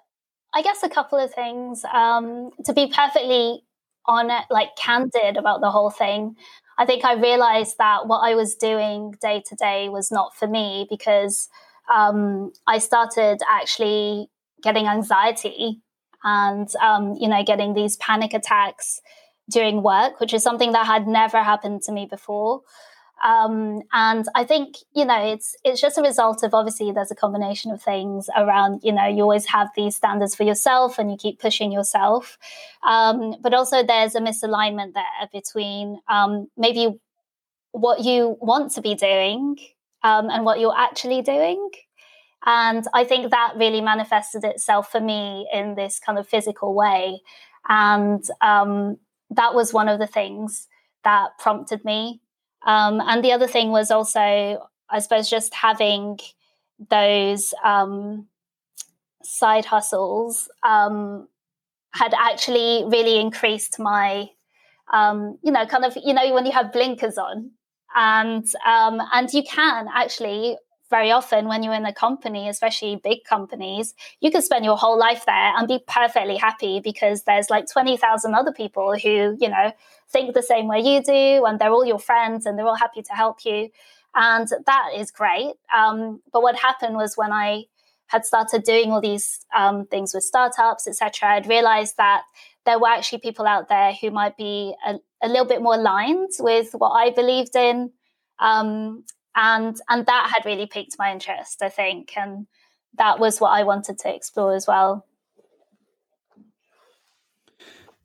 i 0.53 0.61
guess 0.63 0.83
a 0.83 0.89
couple 0.89 1.19
of 1.19 1.33
things. 1.33 1.83
Um 1.93 2.51
to 2.65 2.73
be 2.73 2.87
perfectly 2.87 3.63
on 4.05 4.29
like 4.49 4.75
candid 4.75 5.37
about 5.37 5.61
the 5.61 5.69
whole 5.69 5.91
thing 5.91 6.35
i 6.79 6.85
think 6.85 7.05
i 7.05 7.13
realized 7.13 7.77
that 7.77 8.07
what 8.07 8.19
i 8.19 8.33
was 8.33 8.55
doing 8.55 9.13
day 9.21 9.43
to 9.45 9.55
day 9.55 9.89
was 9.89 10.11
not 10.11 10.35
for 10.35 10.47
me 10.47 10.87
because 10.89 11.49
um 11.93 12.51
i 12.65 12.79
started 12.79 13.39
actually 13.47 14.27
getting 14.63 14.87
anxiety 14.87 15.81
and 16.23 16.67
um, 16.75 17.15
you 17.19 17.27
know 17.27 17.43
getting 17.43 17.73
these 17.73 17.97
panic 17.97 18.33
attacks 18.33 19.01
during 19.49 19.83
work, 19.83 20.19
which 20.19 20.33
is 20.33 20.43
something 20.43 20.71
that 20.71 20.85
had 20.85 21.07
never 21.07 21.43
happened 21.43 21.81
to 21.83 21.91
me 21.91 22.07
before. 22.09 22.61
Um, 23.23 23.81
and 23.93 24.25
I 24.33 24.43
think 24.45 24.77
you 24.95 25.05
know 25.05 25.23
it's 25.23 25.55
it's 25.63 25.79
just 25.79 25.97
a 25.97 26.01
result 26.01 26.43
of 26.43 26.53
obviously 26.53 26.91
there's 26.91 27.11
a 27.11 27.15
combination 27.15 27.71
of 27.71 27.81
things 27.81 28.29
around 28.35 28.81
you 28.83 28.91
know 28.91 29.05
you 29.05 29.21
always 29.21 29.45
have 29.45 29.69
these 29.75 29.95
standards 29.95 30.33
for 30.33 30.43
yourself 30.43 30.97
and 30.97 31.11
you 31.11 31.17
keep 31.17 31.39
pushing 31.39 31.71
yourself, 31.71 32.37
um, 32.83 33.35
but 33.41 33.53
also 33.53 33.83
there's 33.83 34.15
a 34.15 34.21
misalignment 34.21 34.93
there 34.93 35.29
between 35.31 35.99
um, 36.07 36.47
maybe 36.57 36.99
what 37.73 38.01
you 38.01 38.37
want 38.41 38.71
to 38.73 38.81
be 38.81 38.95
doing 38.95 39.55
um, 40.03 40.29
and 40.29 40.43
what 40.43 40.59
you're 40.59 40.77
actually 40.77 41.21
doing. 41.21 41.69
And 42.45 42.85
I 42.93 43.03
think 43.03 43.31
that 43.31 43.53
really 43.55 43.81
manifested 43.81 44.43
itself 44.43 44.91
for 44.91 44.99
me 44.99 45.47
in 45.53 45.75
this 45.75 45.99
kind 45.99 46.17
of 46.17 46.27
physical 46.27 46.73
way. 46.73 47.21
And 47.67 48.23
um, 48.41 48.97
that 49.29 49.53
was 49.53 49.73
one 49.73 49.87
of 49.87 49.99
the 49.99 50.07
things 50.07 50.67
that 51.03 51.37
prompted 51.37 51.85
me. 51.85 52.21
Um, 52.65 53.01
and 53.01 53.23
the 53.23 53.31
other 53.31 53.47
thing 53.47 53.69
was 53.69 53.91
also, 53.91 54.19
I 54.89 54.99
suppose, 54.99 55.29
just 55.29 55.53
having 55.53 56.19
those 56.89 57.53
um, 57.63 58.27
side 59.23 59.65
hustles 59.65 60.49
um, 60.63 61.27
had 61.93 62.13
actually 62.17 62.83
really 62.87 63.19
increased 63.19 63.79
my, 63.79 64.29
um, 64.91 65.37
you 65.43 65.51
know, 65.51 65.65
kind 65.65 65.85
of, 65.85 65.97
you 66.03 66.13
know, 66.13 66.33
when 66.33 66.45
you 66.45 66.51
have 66.51 66.73
blinkers 66.73 67.17
on 67.17 67.51
and 67.95 68.47
um, 68.65 69.01
and 69.13 69.31
you 69.33 69.43
can 69.43 69.87
actually 69.93 70.57
very 70.91 71.11
often 71.11 71.47
when 71.47 71.63
you're 71.63 71.73
in 71.73 71.85
a 71.85 71.93
company, 71.93 72.47
especially 72.47 72.97
big 72.97 73.23
companies, 73.23 73.95
you 74.19 74.29
can 74.29 74.43
spend 74.43 74.63
your 74.63 74.77
whole 74.77 74.99
life 74.99 75.25
there 75.25 75.53
and 75.57 75.67
be 75.67 75.79
perfectly 75.87 76.37
happy 76.37 76.79
because 76.79 77.23
there's 77.23 77.49
like 77.49 77.65
20,000 77.71 78.35
other 78.35 78.51
people 78.51 78.95
who, 78.95 79.35
you 79.39 79.49
know, 79.49 79.71
think 80.09 80.35
the 80.35 80.43
same 80.43 80.67
way 80.67 80.81
you 80.81 81.01
do 81.01 81.45
and 81.45 81.57
they're 81.57 81.71
all 81.71 81.85
your 81.85 81.97
friends 81.97 82.45
and 82.45 82.59
they're 82.59 82.67
all 82.67 82.75
happy 82.75 83.01
to 83.01 83.13
help 83.13 83.45
you. 83.45 83.69
And 84.13 84.47
that 84.65 84.89
is 84.95 85.09
great. 85.09 85.53
Um, 85.75 86.21
but 86.31 86.43
what 86.43 86.55
happened 86.57 86.95
was 86.95 87.15
when 87.15 87.31
I 87.31 87.63
had 88.07 88.25
started 88.25 88.63
doing 88.63 88.91
all 88.91 89.01
these 89.01 89.39
um, 89.57 89.85
things 89.85 90.13
with 90.13 90.23
startups, 90.23 90.85
etc., 90.87 91.29
I'd 91.29 91.47
realized 91.47 91.95
that 91.97 92.23
there 92.65 92.77
were 92.77 92.89
actually 92.89 93.19
people 93.19 93.47
out 93.47 93.69
there 93.69 93.93
who 93.93 94.11
might 94.11 94.35
be 94.35 94.75
a, 94.85 94.95
a 95.23 95.29
little 95.29 95.45
bit 95.45 95.61
more 95.61 95.75
aligned 95.75 96.31
with 96.39 96.73
what 96.73 96.89
I 96.89 97.11
believed 97.11 97.55
in. 97.55 97.91
Um, 98.39 99.05
and 99.35 99.77
and 99.89 100.05
that 100.05 100.31
had 100.33 100.45
really 100.45 100.65
piqued 100.65 100.95
my 100.99 101.11
interest 101.11 101.61
i 101.61 101.69
think 101.69 102.11
and 102.17 102.47
that 102.97 103.19
was 103.19 103.39
what 103.39 103.51
i 103.51 103.63
wanted 103.63 103.97
to 103.97 104.13
explore 104.13 104.53
as 104.53 104.67
well. 104.67 105.05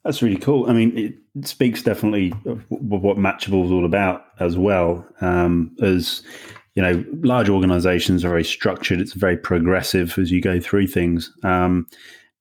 That's 0.04 0.22
really 0.22 0.36
cool. 0.36 0.70
I 0.70 0.72
mean 0.72 0.96
it 0.96 1.48
speaks 1.48 1.82
definitely 1.82 2.32
of 2.46 2.64
what 2.68 3.16
matchable 3.16 3.64
is 3.64 3.72
all 3.72 3.84
about 3.84 4.26
as 4.38 4.56
well. 4.56 5.04
Um, 5.20 5.74
as 5.82 6.22
you 6.76 6.82
know 6.82 7.04
large 7.22 7.48
organizations 7.48 8.24
are 8.24 8.28
very 8.28 8.44
structured. 8.44 9.00
It's 9.00 9.14
very 9.14 9.36
progressive 9.36 10.16
as 10.16 10.30
you 10.30 10.40
go 10.40 10.60
through 10.60 10.86
things. 10.86 11.32
Um, 11.42 11.88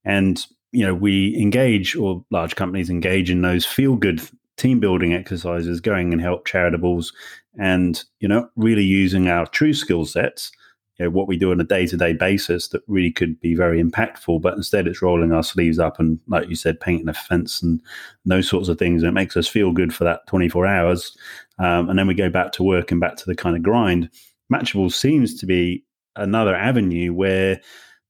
and 0.04 0.46
you 0.72 0.86
know 0.86 0.94
we 0.94 1.36
engage 1.42 1.96
or 1.96 2.24
large 2.30 2.56
companies 2.56 2.92
engage 2.92 3.32
in 3.32 3.42
those 3.42 3.66
feel 3.66 3.96
good 3.96 4.22
team 4.58 4.80
building 4.80 5.14
exercises, 5.14 5.82
going 5.82 6.14
and 6.14 6.22
help 6.22 6.48
charitables, 6.48 7.14
and 7.58 8.04
you 8.20 8.28
know, 8.28 8.50
really 8.56 8.84
using 8.84 9.28
our 9.28 9.46
true 9.48 9.74
skill 9.74 10.06
sets. 10.06 10.52
You 10.98 11.06
know, 11.06 11.12
what 11.12 11.28
we 11.28 11.36
do 11.36 11.52
on 11.52 11.60
a 11.60 11.66
day 11.66 11.86
to 11.88 11.98
day 11.98 12.14
basis 12.14 12.70
that 12.70 12.82
really 12.88 13.12
could 13.12 13.40
be 13.42 13.54
very 13.54 13.84
impactful, 13.84 14.42
but 14.42 14.54
instead 14.54 14.88
it's 14.88 15.02
rolling 15.02 15.34
our 15.34 15.44
sleeves 15.44 15.78
up 15.78 16.00
and, 16.00 16.20
like 16.28 16.48
you 16.48 16.56
said, 16.56 16.80
painting 16.80 17.10
a 17.10 17.14
fence 17.14 17.62
and, 17.62 17.82
those 18.24 18.48
sorts 18.48 18.70
of 18.70 18.80
things. 18.80 19.04
And 19.04 19.10
it 19.10 19.14
makes 19.14 19.36
us 19.36 19.48
feel 19.48 19.74
good 19.74 19.94
for 19.94 20.06
that 20.06 20.26
24 20.28 20.66
hours. 20.66 21.18
Um, 21.60 21.90
and 21.90 22.00
then 22.00 22.08
we 22.08 22.14
go 22.14 22.30
back 22.30 22.54
to 22.54 22.64
work 22.64 22.92
and 22.92 23.02
back 23.02 23.18
to 23.18 23.26
the 23.26 23.36
kind 23.36 23.58
of 23.58 23.62
grind. 23.62 24.10
Matchable 24.52 24.92
seems 24.92 25.38
to 25.40 25.46
be 25.46 25.84
another 26.16 26.56
avenue 26.56 27.14
where 27.14 27.60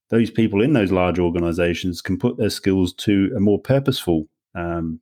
those 0.09 0.29
people 0.29 0.61
in 0.61 0.73
those 0.73 0.91
large 0.91 1.19
organizations 1.19 2.01
can 2.01 2.17
put 2.17 2.37
their 2.37 2.49
skills 2.49 2.93
to 2.93 3.31
a 3.35 3.39
more 3.39 3.59
purposeful 3.59 4.27
um, 4.53 4.99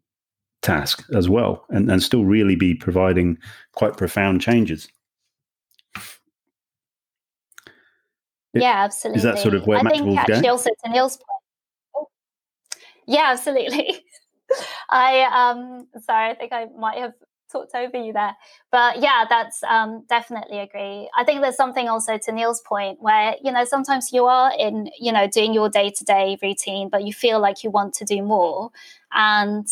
task 0.63 1.05
as 1.13 1.29
well 1.29 1.65
and, 1.69 1.91
and 1.91 2.01
still 2.01 2.25
really 2.25 2.55
be 2.55 2.73
providing 2.73 3.37
quite 3.73 3.97
profound 3.97 4.41
changes. 4.41 4.87
yeah, 8.53 8.83
absolutely. 8.83 9.17
Is 9.17 9.23
that 9.23 9.39
sort 9.39 9.53
of 9.53 9.67
where 9.67 9.79
I 9.79 9.89
think 9.89 10.17
actually 10.17 10.47
also 10.47 10.69
to 10.83 10.91
Neil's 10.91 11.17
point. 11.17 11.27
Oh, 11.95 12.07
yeah, 13.05 13.31
absolutely. 13.31 14.03
I 14.89 15.23
um 15.23 15.87
sorry, 16.01 16.31
I 16.31 16.35
think 16.35 16.53
I 16.53 16.65
might 16.77 16.99
have 16.99 17.13
talked 17.53 17.73
over 17.75 17.97
you 17.97 18.11
there. 18.11 18.35
But 18.71 18.99
yeah, 18.99 19.25
that's 19.29 19.63
um, 19.63 20.03
definitely 20.09 20.59
agree. 20.59 21.09
I 21.15 21.23
think 21.23 21.41
there's 21.41 21.55
something 21.55 21.87
also 21.87 22.17
to 22.17 22.31
Neil's 22.31 22.61
point 22.61 23.01
where, 23.01 23.35
you 23.41 23.51
know, 23.51 23.63
sometimes 23.63 24.11
you 24.11 24.25
are 24.25 24.51
in, 24.59 24.89
you 24.99 25.11
know, 25.13 25.27
doing 25.27 25.53
your 25.53 25.69
day 25.69 25.91
to 25.91 26.03
day 26.03 26.37
routine, 26.41 26.89
but 26.89 27.05
you 27.05 27.13
feel 27.13 27.39
like 27.39 27.63
you 27.63 27.69
want 27.69 27.93
to 27.95 28.05
do 28.05 28.21
more. 28.21 28.71
And 29.13 29.67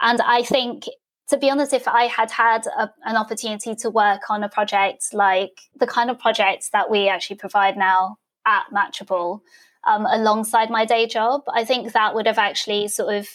and 0.00 0.20
I 0.20 0.42
think, 0.42 0.84
to 1.28 1.36
be 1.36 1.50
honest, 1.50 1.72
if 1.72 1.88
I 1.88 2.04
had 2.04 2.30
had 2.30 2.66
a, 2.66 2.90
an 3.04 3.16
opportunity 3.16 3.74
to 3.76 3.90
work 3.90 4.22
on 4.30 4.44
a 4.44 4.48
project 4.48 5.12
like 5.12 5.60
the 5.74 5.86
kind 5.86 6.10
of 6.10 6.18
projects 6.18 6.70
that 6.70 6.90
we 6.90 7.08
actually 7.08 7.36
provide 7.36 7.76
now 7.76 8.18
at 8.46 8.64
Matchable 8.72 9.40
um, 9.84 10.06
alongside 10.06 10.70
my 10.70 10.84
day 10.84 11.06
job, 11.06 11.42
I 11.52 11.64
think 11.64 11.92
that 11.92 12.14
would 12.14 12.26
have 12.26 12.38
actually 12.38 12.88
sort 12.88 13.14
of 13.14 13.28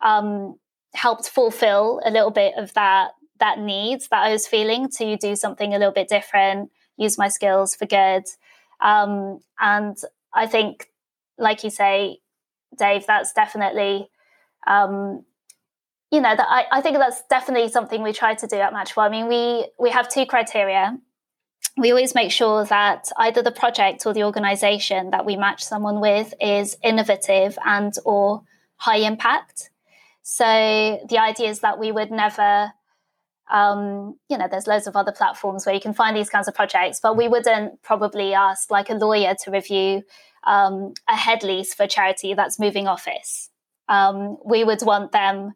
um, 0.00 0.58
helped 0.94 1.28
fulfill 1.28 2.00
a 2.04 2.10
little 2.10 2.30
bit 2.30 2.54
of 2.56 2.72
that 2.74 3.12
that 3.38 3.58
need 3.58 4.00
that 4.10 4.22
I 4.22 4.32
was 4.32 4.46
feeling 4.46 4.88
to 4.96 5.16
do 5.18 5.36
something 5.36 5.74
a 5.74 5.78
little 5.78 5.92
bit 5.92 6.08
different, 6.08 6.70
use 6.96 7.18
my 7.18 7.28
skills 7.28 7.74
for 7.74 7.84
good. 7.86 8.24
Um, 8.80 9.40
and 9.60 9.96
I 10.32 10.46
think, 10.46 10.90
like 11.38 11.62
you 11.62 11.70
say, 11.70 12.20
Dave, 12.78 13.06
that's 13.06 13.32
definitely 13.32 14.08
um, 14.66 15.24
you 16.10 16.20
know, 16.20 16.34
that 16.36 16.46
I, 16.48 16.66
I 16.70 16.80
think 16.80 16.98
that's 16.98 17.22
definitely 17.28 17.68
something 17.68 18.02
we 18.02 18.12
try 18.12 18.34
to 18.34 18.46
do 18.46 18.56
at 18.56 18.72
Matchable. 18.72 19.02
I 19.02 19.08
mean, 19.08 19.28
we 19.28 19.66
we 19.78 19.90
have 19.90 20.08
two 20.08 20.26
criteria. 20.26 20.98
We 21.76 21.90
always 21.90 22.14
make 22.14 22.30
sure 22.30 22.64
that 22.64 23.10
either 23.18 23.42
the 23.42 23.52
project 23.52 24.06
or 24.06 24.14
the 24.14 24.24
organization 24.24 25.10
that 25.10 25.26
we 25.26 25.36
match 25.36 25.62
someone 25.62 26.00
with 26.00 26.32
is 26.40 26.76
innovative 26.82 27.58
and 27.64 27.92
or 28.04 28.42
high 28.76 28.98
impact. 28.98 29.70
So 30.22 30.44
the 31.08 31.18
idea 31.18 31.50
is 31.50 31.60
that 31.60 31.78
we 31.78 31.92
would 31.92 32.10
never 32.10 32.72
um, 33.48 34.18
you 34.28 34.36
know, 34.36 34.48
there's 34.50 34.66
loads 34.66 34.86
of 34.86 34.96
other 34.96 35.12
platforms 35.12 35.64
where 35.64 35.74
you 35.74 35.80
can 35.80 35.94
find 35.94 36.16
these 36.16 36.30
kinds 36.30 36.48
of 36.48 36.54
projects, 36.54 36.98
but 37.00 37.16
we 37.16 37.28
wouldn't 37.28 37.80
probably 37.82 38.34
ask 38.34 38.70
like 38.70 38.90
a 38.90 38.94
lawyer 38.94 39.34
to 39.44 39.50
review 39.50 40.02
um, 40.44 40.94
a 41.08 41.16
head 41.16 41.42
lease 41.42 41.74
for 41.74 41.84
a 41.84 41.88
charity 41.88 42.34
that's 42.34 42.58
moving 42.58 42.88
office. 42.88 43.50
Um, 43.88 44.38
we 44.44 44.64
would 44.64 44.82
want 44.82 45.12
them 45.12 45.54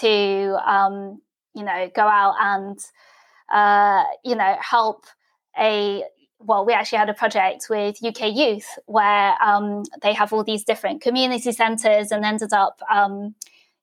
to 0.00 0.58
um, 0.66 1.20
you 1.54 1.64
know 1.64 1.90
go 1.94 2.02
out 2.02 2.34
and 2.40 2.78
uh, 3.52 4.04
you 4.24 4.34
know 4.34 4.56
help 4.60 5.06
a 5.58 6.04
well, 6.44 6.64
we 6.64 6.72
actually 6.72 6.98
had 6.98 7.08
a 7.08 7.14
project 7.14 7.66
with 7.70 8.02
UK 8.04 8.34
Youth 8.34 8.78
where 8.86 9.34
um, 9.42 9.84
they 10.02 10.12
have 10.12 10.32
all 10.32 10.44
these 10.44 10.64
different 10.64 11.00
community 11.00 11.52
centres 11.52 12.10
and 12.10 12.24
ended 12.24 12.52
up, 12.52 12.80
um, 12.90 13.34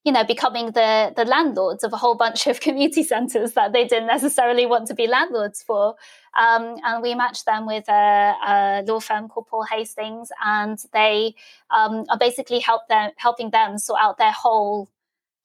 you 0.04 0.12
know, 0.12 0.24
becoming 0.24 0.68
the 0.68 1.14
the 1.16 1.26
landlords 1.26 1.84
of 1.84 1.94
a 1.94 1.98
whole 1.98 2.16
bunch 2.16 2.48
of 2.48 2.60
community 2.68 3.04
centres 3.04 3.54
that 3.54 3.74
they 3.74 3.86
didn't 3.86 4.08
necessarily 4.08 4.66
want 4.66 4.88
to 4.88 4.94
be 4.94 5.08
landlords 5.08 5.64
for. 5.64 5.96
Um, 6.40 6.78
and 6.84 7.02
we 7.02 7.16
matched 7.16 7.46
them 7.46 7.66
with 7.66 7.88
a, 7.90 8.34
a, 8.48 8.84
law 8.88 9.00
firm 9.00 9.28
called 9.28 9.48
Paul 9.48 9.66
Hastings, 9.66 10.30
and 10.44 10.78
they 10.94 11.36
um, 11.72 12.06
are 12.10 12.20
basically 12.20 12.60
help 12.60 12.88
them 12.88 13.12
helping 13.18 13.52
them 13.52 13.78
sort 13.78 14.00
out 14.02 14.18
their 14.18 14.32
whole 14.32 14.90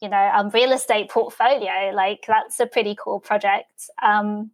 you 0.05 0.11
know 0.11 0.31
um, 0.35 0.51
real 0.51 0.73
estate 0.73 1.09
portfolio 1.09 1.91
like 1.95 2.25
that's 2.29 2.61
a 2.61 2.67
pretty 2.67 2.95
cool 3.03 3.21
project. 3.21 3.89
Um, 4.03 4.51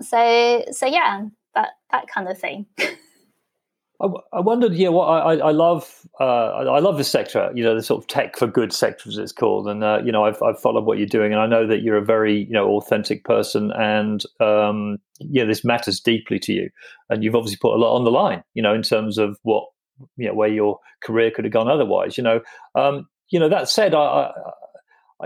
so 0.00 0.64
so 0.72 0.86
yeah 0.86 1.26
that 1.54 1.68
that 1.92 2.08
kind 2.12 2.28
of 2.28 2.36
thing. 2.36 2.66
I, 4.02 4.06
I 4.32 4.40
wondered, 4.40 4.72
yeah, 4.74 4.88
what 4.88 5.06
I, 5.06 5.34
I 5.34 5.50
love, 5.50 6.06
uh, 6.18 6.24
I 6.24 6.78
love 6.78 6.96
the 6.96 7.04
sector, 7.04 7.52
you 7.54 7.62
know, 7.62 7.74
the 7.74 7.82
sort 7.82 8.02
of 8.02 8.08
tech 8.08 8.34
for 8.38 8.46
good 8.46 8.72
sector 8.72 9.10
as 9.10 9.18
it's 9.18 9.32
called, 9.32 9.68
and 9.68 9.84
uh, 9.84 10.00
you 10.02 10.10
know, 10.10 10.24
I've, 10.24 10.42
I've 10.42 10.58
followed 10.58 10.86
what 10.86 10.96
you're 10.96 11.06
doing, 11.06 11.32
and 11.32 11.40
I 11.40 11.46
know 11.46 11.66
that 11.66 11.82
you're 11.82 11.98
a 11.98 12.04
very, 12.04 12.44
you 12.44 12.52
know, 12.52 12.70
authentic 12.76 13.24
person, 13.24 13.70
and 13.72 14.22
um, 14.40 14.96
yeah, 15.18 15.44
this 15.44 15.64
matters 15.64 16.00
deeply 16.00 16.38
to 16.40 16.52
you, 16.52 16.70
and 17.10 17.22
you've 17.22 17.34
obviously 17.34 17.58
put 17.60 17.74
a 17.74 17.78
lot 17.78 17.94
on 17.94 18.04
the 18.04 18.10
line, 18.10 18.42
you 18.54 18.62
know, 18.62 18.72
in 18.72 18.82
terms 18.82 19.18
of 19.18 19.38
what, 19.42 19.64
you 20.16 20.28
know, 20.28 20.34
where 20.34 20.48
your 20.48 20.78
career 21.02 21.30
could 21.30 21.44
have 21.44 21.52
gone 21.52 21.68
otherwise, 21.68 22.16
you 22.16 22.24
know. 22.24 22.40
Um, 22.74 23.06
you 23.30 23.38
know, 23.38 23.48
that 23.48 23.68
said, 23.68 23.94
I, 23.94 24.32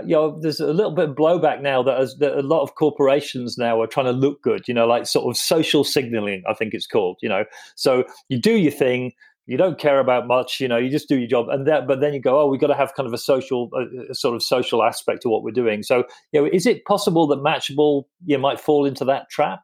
you 0.03 0.15
know, 0.15 0.39
there's 0.39 0.59
a 0.59 0.73
little 0.73 0.91
bit 0.91 1.09
of 1.09 1.15
blowback 1.15 1.61
now 1.61 1.81
that, 1.83 1.99
as, 1.99 2.15
that 2.17 2.37
a 2.37 2.41
lot 2.41 2.61
of 2.61 2.75
corporations 2.75 3.57
now 3.57 3.81
are 3.81 3.87
trying 3.87 4.07
to 4.07 4.11
look 4.11 4.41
good, 4.41 4.67
you 4.67 4.73
know, 4.73 4.85
like 4.85 5.05
sort 5.05 5.29
of 5.29 5.37
social 5.37 5.83
signaling, 5.83 6.43
I 6.47 6.53
think 6.53 6.73
it's 6.73 6.87
called, 6.87 7.17
you 7.21 7.29
know. 7.29 7.45
So 7.75 8.03
you 8.29 8.39
do 8.39 8.57
your 8.57 8.71
thing, 8.71 9.13
you 9.45 9.57
don't 9.57 9.79
care 9.79 9.99
about 9.99 10.27
much, 10.27 10.59
you 10.59 10.67
know, 10.67 10.77
you 10.77 10.89
just 10.89 11.07
do 11.07 11.17
your 11.17 11.27
job, 11.27 11.47
and 11.49 11.65
that, 11.67 11.87
but 11.87 12.01
then 12.01 12.13
you 12.13 12.19
go, 12.19 12.39
oh, 12.39 12.47
we've 12.47 12.59
got 12.59 12.67
to 12.67 12.75
have 12.75 12.93
kind 12.95 13.07
of 13.07 13.13
a 13.13 13.17
social, 13.17 13.69
a 14.09 14.15
sort 14.15 14.35
of 14.35 14.43
social 14.43 14.83
aspect 14.83 15.21
to 15.21 15.29
what 15.29 15.43
we're 15.43 15.51
doing. 15.51 15.83
So, 15.83 16.03
you 16.31 16.41
know, 16.41 16.49
is 16.51 16.65
it 16.65 16.83
possible 16.85 17.27
that 17.27 17.39
Matchable, 17.39 18.05
you 18.25 18.37
might 18.37 18.59
fall 18.59 18.85
into 18.85 19.05
that 19.05 19.29
trap? 19.29 19.61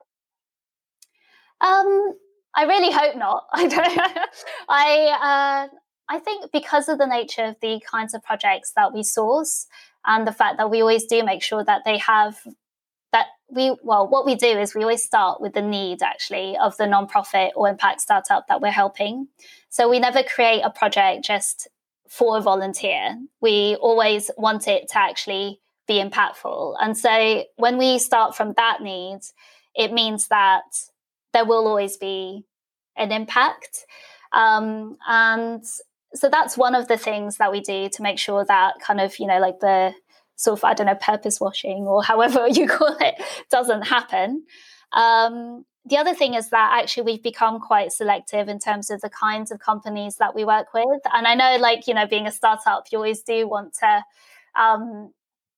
Um, 1.59 2.15
I 2.55 2.63
really 2.63 2.91
hope 2.91 3.15
not. 3.17 3.45
I 3.53 3.67
don't. 3.67 3.99
I 4.69 5.67
uh, 5.69 5.75
I 6.11 6.19
think 6.19 6.51
because 6.51 6.89
of 6.89 6.97
the 6.97 7.07
nature 7.07 7.45
of 7.45 7.55
the 7.61 7.79
kinds 7.89 8.13
of 8.13 8.21
projects 8.21 8.73
that 8.75 8.93
we 8.93 9.01
source, 9.01 9.67
and 10.05 10.27
the 10.27 10.33
fact 10.33 10.57
that 10.57 10.69
we 10.69 10.81
always 10.81 11.05
do 11.05 11.23
make 11.23 11.41
sure 11.41 11.63
that 11.63 11.83
they 11.85 11.97
have 11.99 12.37
that 13.13 13.27
we 13.49 13.75
well 13.81 14.07
what 14.07 14.25
we 14.25 14.35
do 14.35 14.47
is 14.47 14.75
we 14.75 14.83
always 14.83 15.03
start 15.03 15.39
with 15.39 15.53
the 15.53 15.61
need 15.61 16.01
actually 16.01 16.57
of 16.57 16.75
the 16.77 16.85
nonprofit 16.85 17.51
or 17.55 17.69
impact 17.69 18.01
startup 18.01 18.47
that 18.47 18.59
we're 18.61 18.71
helping. 18.71 19.29
So 19.69 19.89
we 19.89 19.99
never 19.99 20.21
create 20.23 20.61
a 20.61 20.69
project 20.69 21.23
just 21.23 21.69
for 22.09 22.37
a 22.37 22.41
volunteer. 22.41 23.17
We 23.39 23.77
always 23.79 24.31
want 24.37 24.67
it 24.67 24.89
to 24.89 24.97
actually 24.97 25.61
be 25.87 26.03
impactful. 26.03 26.75
And 26.81 26.97
so 26.97 27.45
when 27.55 27.77
we 27.77 27.99
start 27.99 28.35
from 28.35 28.53
that 28.57 28.81
need 28.81 29.19
it 29.75 29.93
means 29.93 30.27
that 30.27 30.63
there 31.31 31.45
will 31.45 31.67
always 31.67 31.95
be 31.95 32.43
an 32.97 33.13
impact. 33.13 33.85
Um, 34.33 34.97
and 35.07 35.63
so 36.13 36.29
that's 36.29 36.57
one 36.57 36.75
of 36.75 36.87
the 36.87 36.97
things 36.97 37.37
that 37.37 37.51
we 37.51 37.61
do 37.61 37.89
to 37.89 38.01
make 38.01 38.19
sure 38.19 38.45
that 38.45 38.75
kind 38.79 38.99
of 38.99 39.17
you 39.19 39.27
know 39.27 39.39
like 39.39 39.59
the 39.59 39.93
sort 40.35 40.59
of 40.59 40.63
i 40.63 40.73
don't 40.73 40.87
know 40.87 40.95
purpose 40.95 41.39
washing 41.39 41.85
or 41.87 42.03
however 42.11 42.47
you 42.47 42.67
call 42.67 42.95
it 42.99 43.15
doesn't 43.49 43.83
happen. 43.83 44.43
Um, 44.93 45.65
the 45.85 45.97
other 45.97 46.13
thing 46.13 46.35
is 46.35 46.49
that 46.49 46.79
actually 46.79 47.03
we've 47.03 47.23
become 47.23 47.59
quite 47.59 47.91
selective 47.91 48.49
in 48.49 48.59
terms 48.59 48.91
of 48.91 49.01
the 49.01 49.09
kinds 49.09 49.51
of 49.51 49.59
companies 49.59 50.17
that 50.17 50.35
we 50.35 50.45
work 50.45 50.73
with. 50.73 51.01
And 51.13 51.25
i 51.27 51.35
know 51.35 51.57
like 51.59 51.87
you 51.87 51.93
know 51.93 52.07
being 52.07 52.27
a 52.27 52.31
startup 52.31 52.85
you 52.91 52.97
always 52.97 53.21
do 53.21 53.47
want 53.47 53.73
to 53.75 54.03
um, 54.59 55.11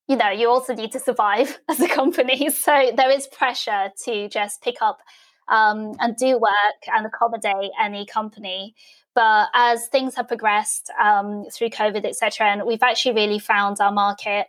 you 0.08 0.16
know 0.16 0.30
you 0.30 0.50
also 0.50 0.76
need 0.76 0.92
to 0.92 1.00
survive 1.00 1.60
as 1.70 1.80
a 1.80 1.88
company. 1.88 2.50
So 2.50 2.92
there 2.96 3.10
is 3.10 3.28
pressure 3.28 3.90
to 4.06 4.30
just 4.30 4.62
pick 4.62 4.82
up 4.82 5.00
um, 5.48 5.94
and 6.00 6.16
do 6.16 6.38
work 6.40 6.82
and 6.94 7.06
accommodate 7.06 7.72
any 7.82 8.06
company 8.06 8.76
but 9.16 9.50
as 9.54 9.88
things 9.88 10.16
have 10.16 10.28
progressed 10.28 10.92
um, 11.02 11.46
through 11.52 11.70
COVID, 11.70 12.06
etc., 12.06 12.48
and 12.48 12.66
we've 12.66 12.84
actually 12.84 13.16
really 13.16 13.40
found 13.40 13.78
our 13.80 13.92
market 13.92 14.48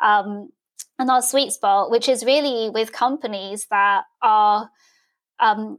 um, 0.00 0.50
and 0.98 1.10
our 1.10 1.22
sweet 1.22 1.52
spot, 1.52 1.90
which 1.90 2.08
is 2.08 2.24
really 2.24 2.70
with 2.70 2.92
companies 2.92 3.66
that 3.70 4.04
are 4.22 4.70
um, 5.40 5.78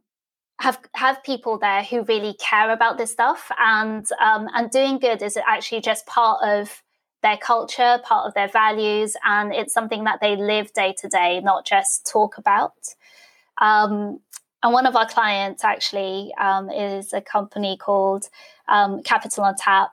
have 0.59 0.79
have 0.93 1.23
people 1.23 1.57
there 1.57 1.83
who 1.83 2.03
really 2.03 2.33
care 2.35 2.71
about 2.71 2.97
this 2.97 3.11
stuff, 3.11 3.51
and 3.59 4.05
um, 4.21 4.47
and 4.53 4.69
doing 4.71 4.99
good 4.99 5.21
is 5.21 5.37
actually 5.37 5.81
just 5.81 6.05
part 6.05 6.39
of 6.43 6.81
their 7.21 7.37
culture, 7.37 7.99
part 8.03 8.27
of 8.27 8.33
their 8.33 8.47
values, 8.47 9.15
and 9.23 9.53
it's 9.53 9.73
something 9.73 10.03
that 10.03 10.19
they 10.21 10.35
live 10.35 10.71
day 10.73 10.93
to 10.99 11.07
day, 11.07 11.41
not 11.41 11.65
just 11.65 12.09
talk 12.09 12.37
about. 12.37 12.73
Um, 13.57 14.19
and 14.65 14.73
one 14.73 14.87
of 14.87 14.95
our 14.95 15.07
clients 15.07 15.63
actually 15.63 16.33
um, 16.41 16.71
is 16.71 17.13
a 17.13 17.21
company 17.21 17.77
called 17.77 18.25
um, 18.67 19.03
Capital 19.03 19.43
on 19.43 19.53
Tap. 19.55 19.91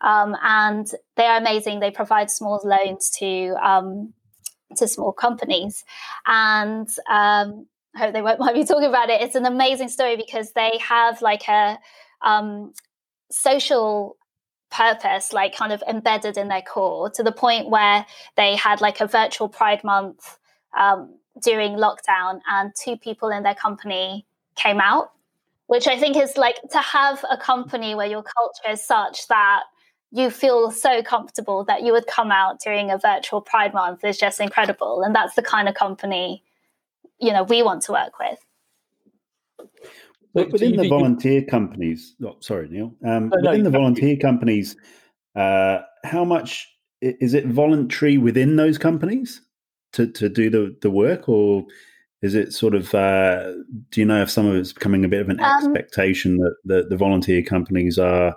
Um, 0.00 0.34
and 0.42 0.90
they 1.16 1.26
are 1.26 1.36
amazing. 1.36 1.80
They 1.80 1.90
provide 1.90 2.30
small 2.30 2.58
loans 2.64 3.10
to 3.18 3.54
um, 3.62 4.14
to 4.76 4.88
small 4.88 5.12
companies. 5.12 5.84
And 6.26 6.88
um, 7.10 7.66
I 7.94 7.98
hope 7.98 8.14
they 8.14 8.22
won't 8.22 8.40
mind 8.40 8.56
me 8.56 8.64
talking 8.64 8.88
about 8.88 9.10
it. 9.10 9.20
It's 9.20 9.34
an 9.34 9.44
amazing 9.44 9.90
story 9.90 10.16
because 10.16 10.52
they 10.52 10.78
have 10.80 11.20
like 11.20 11.46
a 11.46 11.78
um, 12.22 12.72
social 13.30 14.16
purpose 14.70 15.34
like 15.34 15.54
kind 15.54 15.72
of 15.72 15.82
embedded 15.86 16.38
in 16.38 16.48
their 16.48 16.62
core 16.62 17.10
to 17.10 17.22
the 17.22 17.32
point 17.32 17.68
where 17.68 18.06
they 18.38 18.56
had 18.56 18.80
like 18.80 19.02
a 19.02 19.06
virtual 19.06 19.50
pride 19.50 19.84
month 19.84 20.38
um, 20.78 21.14
during 21.42 21.76
lockdown 21.76 22.40
and 22.48 22.72
two 22.74 22.96
people 22.96 23.28
in 23.28 23.42
their 23.42 23.54
company 23.54 24.26
came 24.56 24.80
out, 24.80 25.12
which 25.66 25.86
I 25.86 25.98
think 25.98 26.16
is 26.16 26.36
like 26.36 26.56
to 26.70 26.78
have 26.78 27.24
a 27.30 27.36
company 27.36 27.94
where 27.94 28.06
your 28.06 28.22
culture 28.22 28.72
is 28.72 28.82
such 28.82 29.28
that 29.28 29.64
you 30.10 30.30
feel 30.30 30.70
so 30.70 31.02
comfortable 31.02 31.64
that 31.64 31.82
you 31.82 31.92
would 31.92 32.06
come 32.06 32.30
out 32.30 32.60
during 32.60 32.90
a 32.90 32.98
virtual 32.98 33.40
Pride 33.40 33.74
Month 33.74 34.04
is 34.04 34.16
just 34.16 34.40
incredible. 34.40 35.02
And 35.02 35.14
that's 35.14 35.34
the 35.34 35.42
kind 35.42 35.68
of 35.68 35.74
company, 35.74 36.42
you 37.20 37.32
know, 37.32 37.42
we 37.42 37.62
want 37.62 37.82
to 37.82 37.92
work 37.92 38.18
with. 38.18 38.38
But 40.34 40.50
within 40.50 40.76
the 40.76 40.88
volunteer 40.88 41.42
companies, 41.42 42.14
oh, 42.24 42.36
sorry, 42.40 42.68
Neil, 42.68 42.94
um, 43.04 43.28
no, 43.28 43.50
within 43.50 43.64
no, 43.64 43.70
the 43.70 43.78
volunteer 43.78 44.16
companies, 44.16 44.76
uh, 45.34 45.80
how 46.04 46.24
much 46.24 46.68
is 47.00 47.34
it 47.34 47.46
voluntary 47.46 48.18
within 48.18 48.56
those 48.56 48.78
companies? 48.78 49.42
To, 49.92 50.06
to 50.06 50.28
do 50.28 50.50
the, 50.50 50.76
the 50.82 50.90
work 50.90 51.28
or 51.28 51.66
is 52.20 52.34
it 52.34 52.52
sort 52.52 52.74
of 52.74 52.94
uh, 52.94 53.52
do 53.90 54.00
you 54.00 54.04
know 54.04 54.22
if 54.22 54.30
some 54.30 54.46
of 54.46 54.56
it's 54.56 54.72
becoming 54.72 55.04
a 55.04 55.08
bit 55.08 55.20
of 55.20 55.28
an 55.28 55.40
um, 55.40 55.56
expectation 55.56 56.38
that 56.38 56.54
the, 56.64 56.86
the 56.88 56.96
volunteer 56.96 57.42
companies 57.42 57.98
are 57.98 58.36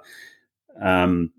um, 0.81 1.31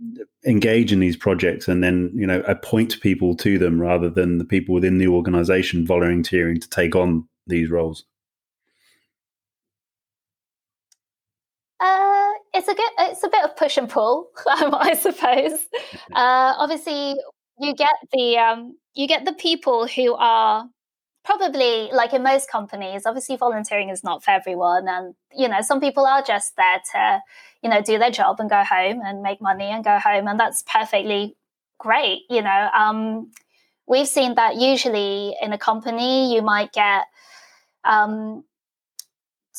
engage 0.46 0.92
in 0.92 1.01
these 1.01 1.16
projects 1.16 1.68
and 1.68 1.83
then 1.83 2.11
you 2.14 2.27
know 2.27 2.40
appoint 2.42 3.01
people 3.01 3.37
to 3.37 3.59
them 3.59 3.81
rather 3.81 4.11
than 4.11 4.38
the 4.38 4.44
people 4.44 4.75
within 4.75 4.98
the 4.98 5.09
organization 5.09 5.87
volunteering 5.87 6.61
to 6.61 6.68
take 6.68 6.94
on 6.94 7.27
these 7.46 7.70
roles? 7.70 8.05
Uh, 11.81 12.29
it's 12.55 12.68
a 12.68 12.75
good, 12.75 12.90
it's 13.01 13.25
a 13.25 13.29
bit 13.29 13.42
of 13.42 13.57
push 13.57 13.77
and 13.77 13.88
pull 13.88 14.31
um, 14.46 14.75
i 14.81 14.94
suppose. 14.94 15.66
Uh, 16.14 16.55
obviously 16.59 17.16
you 17.62 17.75
get 17.75 17.94
the 18.12 18.37
um, 18.38 18.77
you 18.94 19.07
get 19.07 19.25
the 19.25 19.33
people 19.33 19.87
who 19.87 20.14
are 20.14 20.68
probably 21.25 21.88
like 21.92 22.12
in 22.12 22.22
most 22.22 22.51
companies 22.51 23.07
obviously 23.07 23.37
volunteering 23.37 23.88
is 23.90 24.03
not 24.03 24.25
for 24.25 24.33
everyone 24.33 24.88
and 24.88 25.14
you 25.33 25.48
know 25.48 25.61
some 25.61 25.81
people 25.81 26.05
are 26.05 26.22
just 26.22 26.57
there 26.57 26.81
to 26.90 27.20
you 27.62 27.70
know 27.70 27.81
do 27.81 27.96
their 27.98 28.11
job 28.11 28.40
and 28.40 28.51
go 28.51 28.64
home 28.64 29.01
and 29.05 29.22
make 29.22 29.40
money 29.40 29.66
and 29.66 29.85
go 29.85 29.98
home 29.98 30.27
and 30.27 30.38
that's 30.38 30.62
perfectly 30.62 31.37
great 31.79 32.22
you 32.29 32.42
know. 32.42 32.68
Um, 32.77 33.31
we've 33.87 34.09
seen 34.09 34.35
that 34.35 34.57
usually 34.57 35.37
in 35.40 35.53
a 35.53 35.59
company 35.59 36.35
you 36.35 36.42
might 36.42 36.72
get 36.72 37.05
um, 37.85 38.44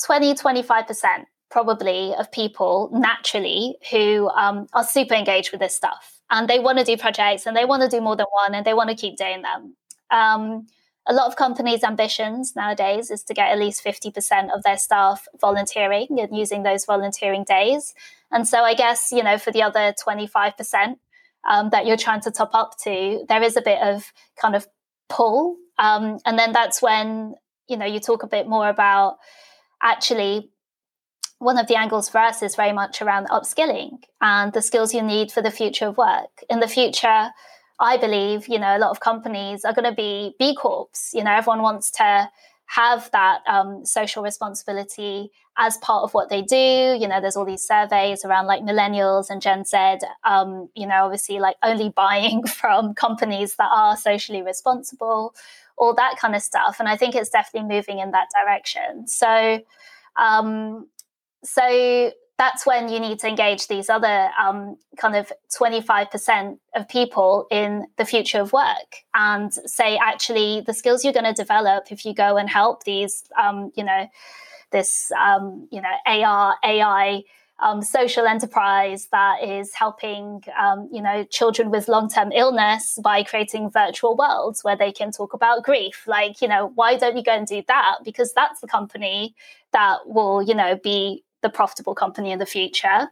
20 0.06 0.34
25% 0.34 1.26
probably 1.50 2.14
of 2.16 2.32
people 2.32 2.90
naturally 2.92 3.78
who 3.92 4.28
um, 4.30 4.68
are 4.74 4.84
super 4.84 5.14
engaged 5.14 5.52
with 5.52 5.62
this 5.62 5.76
stuff 5.76 6.13
and 6.34 6.50
they 6.50 6.58
want 6.58 6.80
to 6.80 6.84
do 6.84 6.98
projects 6.98 7.46
and 7.46 7.56
they 7.56 7.64
want 7.64 7.84
to 7.84 7.88
do 7.88 8.02
more 8.02 8.16
than 8.16 8.26
one 8.32 8.56
and 8.56 8.66
they 8.66 8.74
want 8.74 8.90
to 8.90 8.96
keep 8.96 9.18
doing 9.18 9.44
them. 9.44 9.76
Um, 10.10 10.68
a 11.06 11.14
lot 11.14 11.28
of 11.28 11.36
companies' 11.36 11.84
ambitions 11.84 12.56
nowadays 12.56 13.12
is 13.12 13.24
to 13.26 13.36
get 13.36 13.52
at 13.52 13.60
least 13.60 13.84
50% 13.84 14.54
of 14.54 14.64
their 14.64 14.78
staff 14.78 15.28
volunteering 15.40 16.08
and 16.20 16.36
using 16.36 16.64
those 16.64 16.86
volunteering 16.86 17.44
days. 17.44 17.94
And 18.32 18.48
so 18.48 18.64
I 18.64 18.74
guess, 18.74 19.12
you 19.12 19.22
know, 19.22 19.38
for 19.38 19.52
the 19.52 19.62
other 19.62 19.94
25% 19.94 20.96
um, 21.48 21.70
that 21.70 21.86
you're 21.86 21.98
trying 21.98 22.22
to 22.22 22.32
top 22.32 22.56
up 22.56 22.78
to, 22.84 23.26
there 23.30 23.44
is 23.44 23.56
a 23.56 23.62
bit 23.62 23.82
of 23.84 24.12
kind 24.36 24.56
of 24.56 24.66
pull. 25.10 25.58
Um, 25.78 26.18
and 26.26 26.40
then 26.40 26.52
that's 26.52 26.82
when, 26.82 27.36
you 27.68 27.78
know, 27.78 27.86
you 27.86 28.00
talk 28.00 28.24
a 28.24 28.28
bit 28.28 28.48
more 28.48 28.70
about 28.70 29.18
actually 29.84 30.50
one 31.44 31.58
of 31.58 31.68
the 31.68 31.76
angles 31.76 32.10
for 32.10 32.20
us 32.20 32.42
is 32.42 32.56
very 32.56 32.72
much 32.72 33.02
around 33.02 33.28
upskilling 33.28 34.04
and 34.22 34.54
the 34.54 34.62
skills 34.62 34.94
you 34.94 35.02
need 35.02 35.32
for 35.32 35.42
the 35.42 35.52
future 35.52 35.88
of 35.88 35.98
work. 35.98 36.44
In 36.50 36.60
the 36.60 36.68
future, 36.68 37.30
I 37.80 37.98
believe, 37.98 38.48
you 38.48 38.60
know, 38.60 38.78
a 38.78 38.80
lot 38.80 38.92
of 38.92 39.00
companies 39.00 39.66
are 39.66 39.74
going 39.74 39.90
to 39.90 39.96
be 39.96 40.36
B 40.40 40.56
Corps. 40.56 41.12
You 41.14 41.24
know, 41.24 41.32
everyone 41.32 41.62
wants 41.62 41.92
to 41.92 42.30
have 42.68 43.12
that 43.12 43.42
um, 43.46 43.86
social 43.86 44.24
responsibility 44.24 45.32
as 45.58 45.78
part 45.78 46.04
of 46.04 46.14
what 46.14 46.30
they 46.30 46.42
do. 46.42 46.98
You 47.00 47.08
know, 47.08 47.20
there's 47.20 47.36
all 47.36 47.46
these 47.46 47.68
surveys 47.68 48.24
around 48.24 48.48
like 48.48 48.64
millennials 48.64 49.30
and 49.30 49.42
Gen 49.42 49.66
Z, 49.66 50.00
um, 50.24 50.70
you 50.76 50.88
know, 50.88 51.04
obviously 51.04 51.40
like 51.40 51.58
only 51.62 51.90
buying 51.90 52.44
from 52.48 52.94
companies 52.94 53.56
that 53.56 53.70
are 53.72 53.98
socially 53.98 54.42
responsible, 54.42 55.36
all 55.78 55.94
that 55.96 56.16
kind 56.20 56.36
of 56.36 56.42
stuff. 56.42 56.78
And 56.80 56.88
I 56.88 56.96
think 56.96 57.16
it's 57.16 57.30
definitely 57.30 57.76
moving 57.76 58.00
in 58.00 58.12
that 58.12 58.30
direction. 58.42 59.08
So, 59.08 59.62
um, 60.16 60.88
so 61.44 62.12
that's 62.38 62.66
when 62.66 62.90
you 62.90 63.00
need 63.00 63.20
to 63.20 63.28
engage 63.28 63.68
these 63.68 63.90
other 63.90 64.30
um, 64.42 64.76
kind 64.98 65.16
of 65.16 65.32
25% 65.56 66.58
of 66.76 66.90
people 66.90 67.48
in 67.52 67.86
the 67.98 68.06
future 68.06 68.42
of 68.42 68.52
work 68.52 68.98
and 69.14 69.54
say 69.54 69.98
actually 69.98 70.62
the 70.62 70.74
skills 70.74 71.04
you're 71.04 71.14
going 71.14 71.26
to 71.26 71.34
develop 71.34 71.92
if 71.92 72.06
you 72.06 72.14
go 72.14 72.38
and 72.38 72.50
help 72.50 72.84
these 72.84 73.24
um, 73.42 73.72
you 73.76 73.84
know 73.84 74.08
this 74.72 75.12
um, 75.12 75.68
you 75.72 75.82
know 75.82 75.96
ar 76.06 76.56
ai 76.64 77.22
um, 77.60 77.82
social 77.82 78.26
enterprise 78.26 79.08
that 79.12 79.44
is 79.44 79.74
helping 79.74 80.44
um, 80.60 80.90
you 80.92 81.02
know 81.02 81.24
children 81.26 81.70
with 81.70 81.88
long-term 81.88 82.32
illness 82.32 83.00
by 83.02 83.24
creating 83.24 83.70
virtual 83.70 84.18
worlds 84.18 84.64
where 84.64 84.76
they 84.76 84.92
can 84.92 85.12
talk 85.12 85.34
about 85.34 85.64
grief. 85.64 86.04
Like 86.08 86.42
you 86.42 86.48
know 86.48 86.72
why 86.76 86.98
don't 86.98 87.16
you 87.16 87.24
go 87.24 87.32
and 87.32 87.48
do 87.48 87.64
that? 87.68 88.00
Because 88.04 88.34
that's 88.34 88.60
the 88.60 88.68
company 88.68 89.36
that 89.72 90.00
will 90.08 90.42
you 90.42 90.56
know 90.56 90.78
be 90.84 91.24
the 91.44 91.50
profitable 91.50 91.94
company 91.94 92.32
in 92.32 92.40
the 92.40 92.46
future 92.46 93.10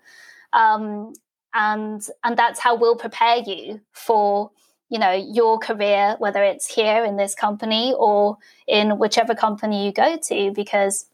um, 0.54 1.14
and 1.54 2.02
and 2.24 2.38
that's 2.38 2.60
how 2.60 2.76
we'll 2.76 2.96
prepare 2.96 3.38
you 3.38 3.80
for 3.92 4.50
you 4.90 4.98
know 4.98 5.12
your 5.12 5.60
career 5.60 6.16
whether 6.18 6.44
it's 6.44 6.68
here 6.68 7.06
in 7.06 7.18
this 7.18 7.36
company 7.36 7.94
or 7.98 8.38
in 8.68 8.98
whichever 8.98 9.36
company 9.36 9.86
you 9.86 9.92
go 9.92 10.18
to 10.18 10.52
because 10.52 11.06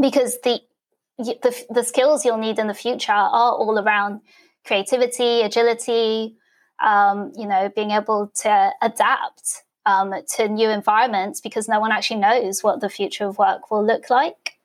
because 0.00 0.40
the 0.42 0.60
the, 1.18 1.64
the 1.70 1.84
skills 1.84 2.24
you'll 2.24 2.38
need 2.38 2.58
in 2.58 2.66
the 2.66 2.74
future 2.74 3.12
are 3.12 3.52
all 3.52 3.78
around 3.78 4.20
creativity, 4.64 5.42
agility, 5.42 6.36
um, 6.80 7.32
you 7.36 7.46
know, 7.46 7.70
being 7.74 7.90
able 7.90 8.32
to 8.34 8.70
adapt 8.80 9.62
um, 9.86 10.14
to 10.36 10.48
new 10.48 10.68
environments 10.68 11.40
because 11.40 11.68
no 11.68 11.80
one 11.80 11.92
actually 11.92 12.20
knows 12.20 12.62
what 12.62 12.80
the 12.80 12.88
future 12.88 13.26
of 13.26 13.38
work 13.38 13.70
will 13.70 13.84
look 13.84 14.10
like. 14.10 14.58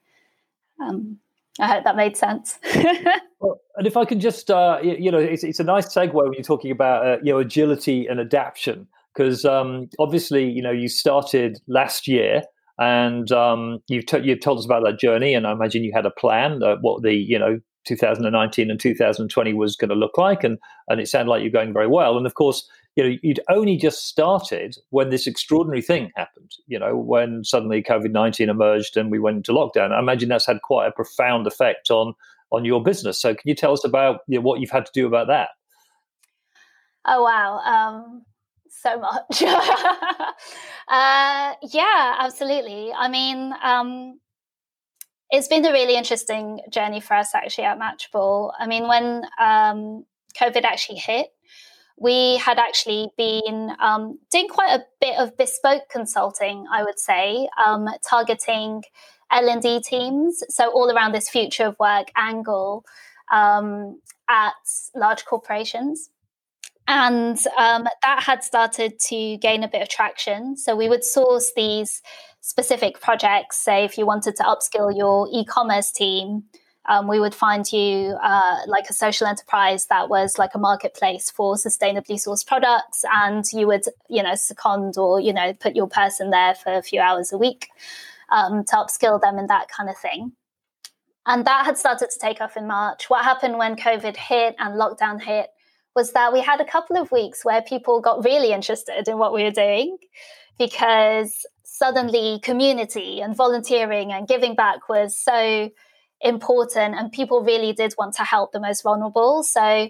Um, 0.80 1.18
I 1.60 1.66
hope 1.66 1.84
that 1.84 1.96
made 1.96 2.16
sense. 2.16 2.58
well, 3.40 3.60
and 3.76 3.86
if 3.86 3.96
I 3.96 4.04
can 4.04 4.20
just, 4.20 4.50
uh, 4.50 4.78
you 4.82 5.10
know, 5.10 5.18
it's, 5.18 5.44
it's 5.44 5.60
a 5.60 5.64
nice 5.64 5.86
segue 5.86 6.12
when 6.12 6.32
you're 6.32 6.42
talking 6.42 6.70
about, 6.70 7.06
uh, 7.06 7.16
you 7.22 7.32
know, 7.32 7.38
agility 7.38 8.06
and 8.06 8.20
adaptation, 8.20 8.86
because 9.14 9.44
um, 9.44 9.88
obviously, 9.98 10.48
you 10.48 10.62
know, 10.62 10.70
you 10.70 10.88
started 10.88 11.58
last 11.66 12.06
year 12.06 12.42
and 12.78 13.32
um, 13.32 13.80
you've, 13.88 14.06
t- 14.06 14.22
you've 14.22 14.40
told 14.40 14.58
us 14.58 14.64
about 14.64 14.84
that 14.84 14.98
journey, 14.98 15.34
and 15.34 15.46
I 15.46 15.52
imagine 15.52 15.82
you 15.82 15.92
had 15.92 16.06
a 16.06 16.10
plan 16.10 16.62
uh, 16.62 16.76
what 16.80 17.02
the 17.02 17.12
you 17.12 17.38
know 17.38 17.58
2019 17.86 18.70
and 18.70 18.78
2020 18.78 19.52
was 19.54 19.74
going 19.74 19.88
to 19.88 19.96
look 19.96 20.16
like, 20.16 20.44
and 20.44 20.58
and 20.86 21.00
it 21.00 21.08
sounded 21.08 21.30
like 21.30 21.42
you're 21.42 21.50
going 21.50 21.72
very 21.72 21.88
well. 21.88 22.16
And 22.16 22.26
of 22.26 22.34
course, 22.34 22.68
you 22.98 23.04
know 23.04 23.16
you'd 23.22 23.40
only 23.48 23.76
just 23.76 24.08
started 24.08 24.76
when 24.90 25.10
this 25.10 25.28
extraordinary 25.28 25.80
thing 25.80 26.10
happened. 26.16 26.50
You 26.66 26.80
know 26.80 26.96
when 26.96 27.44
suddenly 27.44 27.80
COVID 27.80 28.10
19 28.10 28.48
emerged 28.48 28.96
and 28.96 29.10
we 29.10 29.20
went 29.20 29.36
into 29.36 29.52
lockdown. 29.52 29.92
I 29.92 30.00
imagine 30.00 30.28
that's 30.28 30.46
had 30.46 30.62
quite 30.62 30.88
a 30.88 30.92
profound 30.92 31.46
effect 31.46 31.90
on 31.90 32.14
on 32.50 32.64
your 32.64 32.82
business. 32.82 33.20
So 33.20 33.34
can 33.34 33.48
you 33.48 33.54
tell 33.54 33.72
us 33.72 33.84
about 33.84 34.20
you 34.26 34.38
know, 34.38 34.42
what 34.42 34.60
you've 34.60 34.70
had 34.70 34.84
to 34.86 34.92
do 34.92 35.06
about 35.06 35.28
that? 35.28 35.50
Oh 37.06 37.22
wow. 37.22 37.58
Um, 37.60 38.24
so 38.68 38.98
much. 38.98 39.42
uh, 40.88 41.54
yeah, 41.62 42.16
absolutely. 42.18 42.92
I 42.92 43.08
mean, 43.08 43.54
um, 43.62 44.18
it's 45.30 45.46
been 45.46 45.64
a 45.64 45.72
really 45.72 45.96
interesting 45.96 46.60
journey 46.68 47.00
for 47.00 47.14
us 47.14 47.32
actually 47.32 47.64
at 47.64 47.78
Matchable. 47.78 48.50
I 48.58 48.66
mean, 48.66 48.88
when 48.88 49.22
um, 49.40 50.04
COVID 50.36 50.64
actually 50.64 50.98
hit, 50.98 51.28
we 52.00 52.36
had 52.36 52.58
actually 52.58 53.10
been 53.16 53.72
um, 53.80 54.18
doing 54.30 54.48
quite 54.48 54.72
a 54.72 54.84
bit 55.00 55.18
of 55.18 55.36
bespoke 55.36 55.88
consulting, 55.90 56.64
I 56.72 56.82
would 56.82 56.98
say, 56.98 57.48
um, 57.64 57.88
targeting 58.08 58.82
L&D 59.30 59.80
teams, 59.80 60.42
so 60.48 60.70
all 60.70 60.90
around 60.90 61.12
this 61.12 61.28
future 61.28 61.66
of 61.66 61.76
work 61.78 62.08
angle 62.16 62.84
um, 63.32 64.00
at 64.28 64.54
large 64.94 65.24
corporations. 65.24 66.10
And 66.86 67.38
um, 67.58 67.86
that 68.02 68.22
had 68.22 68.42
started 68.42 68.98
to 69.08 69.36
gain 69.38 69.62
a 69.62 69.68
bit 69.68 69.82
of 69.82 69.90
traction. 69.90 70.56
So 70.56 70.74
we 70.74 70.88
would 70.88 71.04
source 71.04 71.52
these 71.54 72.00
specific 72.40 73.00
projects. 73.00 73.58
Say, 73.58 73.84
if 73.84 73.98
you 73.98 74.06
wanted 74.06 74.36
to 74.36 74.42
upskill 74.44 74.96
your 74.96 75.28
e 75.30 75.44
commerce 75.44 75.92
team, 75.92 76.44
um, 76.88 77.06
we 77.06 77.20
would 77.20 77.34
find 77.34 77.70
you 77.72 78.16
uh, 78.22 78.56
like 78.66 78.88
a 78.88 78.92
social 78.92 79.26
enterprise 79.26 79.86
that 79.86 80.08
was 80.08 80.38
like 80.38 80.54
a 80.54 80.58
marketplace 80.58 81.30
for 81.30 81.54
sustainably 81.54 82.16
sourced 82.16 82.46
products. 82.46 83.04
And 83.14 83.44
you 83.52 83.66
would, 83.66 83.84
you 84.08 84.22
know, 84.22 84.34
second 84.34 84.96
or, 84.98 85.20
you 85.20 85.32
know, 85.32 85.52
put 85.52 85.76
your 85.76 85.88
person 85.88 86.30
there 86.30 86.54
for 86.54 86.72
a 86.72 86.82
few 86.82 87.00
hours 87.00 87.32
a 87.32 87.38
week 87.38 87.68
um, 88.30 88.64
to 88.64 88.76
upskill 88.76 89.20
them 89.20 89.38
and 89.38 89.48
that 89.48 89.68
kind 89.68 89.88
of 89.88 89.96
thing. 89.98 90.32
And 91.26 91.44
that 91.44 91.66
had 91.66 91.76
started 91.76 92.08
to 92.10 92.18
take 92.18 92.40
off 92.40 92.56
in 92.56 92.66
March. 92.66 93.10
What 93.10 93.22
happened 93.22 93.58
when 93.58 93.76
COVID 93.76 94.16
hit 94.16 94.56
and 94.58 94.80
lockdown 94.80 95.22
hit? 95.22 95.50
was 95.98 96.12
that 96.12 96.32
we 96.32 96.40
had 96.40 96.60
a 96.60 96.64
couple 96.64 96.96
of 96.96 97.10
weeks 97.10 97.44
where 97.44 97.60
people 97.60 98.00
got 98.00 98.24
really 98.24 98.52
interested 98.52 99.08
in 99.08 99.18
what 99.18 99.34
we 99.34 99.42
were 99.42 99.50
doing 99.50 99.96
because 100.56 101.44
suddenly 101.64 102.38
community 102.44 103.20
and 103.20 103.34
volunteering 103.34 104.12
and 104.12 104.28
giving 104.28 104.54
back 104.54 104.88
was 104.88 105.18
so 105.18 105.68
important 106.20 106.94
and 106.94 107.12
people 107.12 107.42
really 107.42 107.72
did 107.72 107.94
want 107.98 108.14
to 108.14 108.22
help 108.22 108.52
the 108.52 108.60
most 108.60 108.82
vulnerable 108.82 109.42
so 109.42 109.88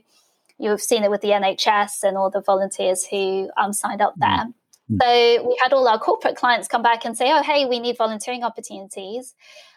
you've 0.58 0.82
seen 0.82 1.02
it 1.02 1.10
with 1.10 1.20
the 1.20 1.30
nhs 1.30 2.02
and 2.02 2.16
all 2.16 2.30
the 2.30 2.42
volunteers 2.42 3.06
who 3.06 3.50
um, 3.56 3.72
signed 3.72 4.02
up 4.02 4.14
there 4.16 4.46
mm-hmm. 4.90 4.96
so 5.00 5.48
we 5.48 5.58
had 5.62 5.72
all 5.72 5.88
our 5.88 5.98
corporate 5.98 6.36
clients 6.36 6.68
come 6.68 6.82
back 6.82 7.04
and 7.04 7.16
say 7.16 7.32
oh 7.32 7.42
hey 7.42 7.64
we 7.64 7.78
need 7.78 7.96
volunteering 7.96 8.44
opportunities 8.44 9.34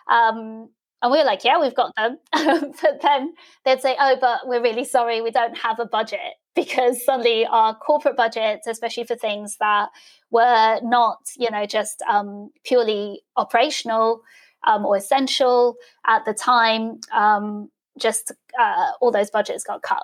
um, 0.10 0.70
and 1.02 1.12
we 1.12 1.18
were 1.18 1.24
like, 1.24 1.44
yeah, 1.44 1.60
we've 1.60 1.76
got 1.76 1.96
them. 1.96 2.20
but 2.82 3.02
then 3.02 3.34
they'd 3.66 3.82
say, 3.82 3.96
oh, 4.00 4.18
but 4.22 4.42
we're 4.46 4.62
really 4.62 4.84
sorry, 4.84 5.22
we 5.22 5.32
don't 5.32 5.58
have 5.58 5.80
a 5.80 5.86
budget 5.86 6.36
because 6.56 7.04
suddenly 7.04 7.46
our 7.46 7.76
corporate 7.76 8.18
budgets, 8.18 8.68
especially 8.68 9.06
for 9.06 9.16
things 9.16 9.58
that 9.58 9.90
were 10.30 10.80
not, 10.84 11.20
you 11.38 11.50
know, 11.50 11.66
just 11.66 12.02
um, 12.04 12.52
purely 12.64 13.22
operational 13.36 14.22
um, 14.66 14.86
or 14.86 14.98
essential 14.98 15.76
at 16.06 16.26
the 16.26 16.34
time, 16.34 17.00
um, 17.14 17.70
just 18.00 18.32
uh, 18.60 18.92
all 19.00 19.12
those 19.12 19.30
budgets 19.30 19.64
got 19.64 19.82
cut. 19.82 20.04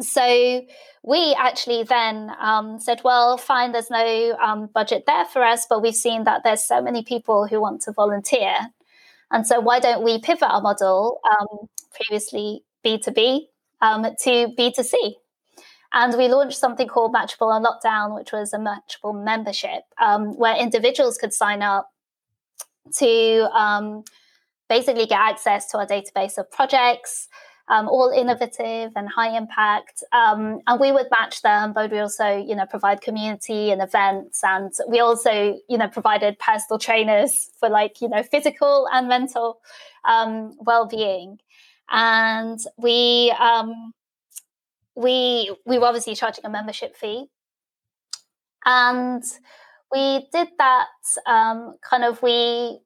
So 0.00 0.62
we 1.02 1.34
actually 1.38 1.82
then 1.82 2.30
um, 2.40 2.78
said, 2.80 3.02
well, 3.04 3.36
fine, 3.36 3.72
there's 3.72 3.90
no 3.90 4.36
um, 4.42 4.70
budget 4.72 5.04
there 5.06 5.26
for 5.26 5.44
us, 5.44 5.66
but 5.68 5.82
we've 5.82 5.94
seen 5.94 6.24
that 6.24 6.42
there's 6.42 6.64
so 6.64 6.80
many 6.80 7.04
people 7.04 7.46
who 7.46 7.60
want 7.60 7.82
to 7.82 7.92
volunteer 7.92 8.56
and 9.30 9.46
so, 9.46 9.60
why 9.60 9.78
don't 9.78 10.02
we 10.02 10.18
pivot 10.20 10.48
our 10.48 10.60
model, 10.60 11.20
um, 11.30 11.68
previously 11.94 12.64
B2B, 12.84 13.42
um, 13.80 14.02
to 14.02 14.48
B2C? 14.58 15.12
And 15.92 16.16
we 16.16 16.28
launched 16.28 16.58
something 16.58 16.86
called 16.86 17.14
Matchable 17.14 17.52
on 17.52 17.64
Lockdown, 17.64 18.14
which 18.14 18.32
was 18.32 18.52
a 18.52 18.58
Matchable 18.58 19.24
membership 19.24 19.82
um, 20.00 20.36
where 20.36 20.56
individuals 20.56 21.18
could 21.18 21.32
sign 21.32 21.62
up 21.62 21.90
to 22.98 23.48
um, 23.52 24.04
basically 24.68 25.06
get 25.06 25.18
access 25.18 25.70
to 25.70 25.78
our 25.78 25.86
database 25.86 26.38
of 26.38 26.50
projects, 26.50 27.28
um, 27.68 27.88
all 27.88 28.10
innovative 28.10 28.92
and 28.96 29.08
high 29.08 29.36
impact. 29.36 30.02
Um, 30.12 30.60
and 30.66 30.80
we 30.80 30.90
would 30.90 31.06
match 31.10 31.42
them, 31.42 31.72
but 31.72 31.90
we 31.90 31.98
also, 31.98 32.36
you 32.36 32.56
know, 32.56 32.66
provide 32.66 33.00
community 33.00 33.70
and 33.70 33.80
events. 33.80 34.42
And 34.42 34.72
we 34.88 35.00
also, 35.00 35.56
you 35.68 35.78
know, 35.78 35.88
provided 35.88 36.38
personal 36.38 36.78
trainers 36.78 37.50
for 37.58 37.68
like, 37.68 38.00
you 38.00 38.08
know, 38.08 38.22
physical 38.22 38.88
and 38.92 39.08
mental 39.08 39.60
um, 40.04 40.56
well-being. 40.58 41.38
And 41.90 42.58
we, 42.76 43.32
um, 43.38 43.92
we, 44.96 45.54
we 45.64 45.78
were 45.78 45.86
obviously 45.86 46.14
charging 46.14 46.44
a 46.44 46.50
membership 46.50 46.96
fee. 46.96 47.26
And 48.64 49.22
we 49.92 50.28
did 50.32 50.48
that 50.58 50.86
um, 51.26 51.76
kind 51.88 52.04
of, 52.04 52.22
we 52.22 52.80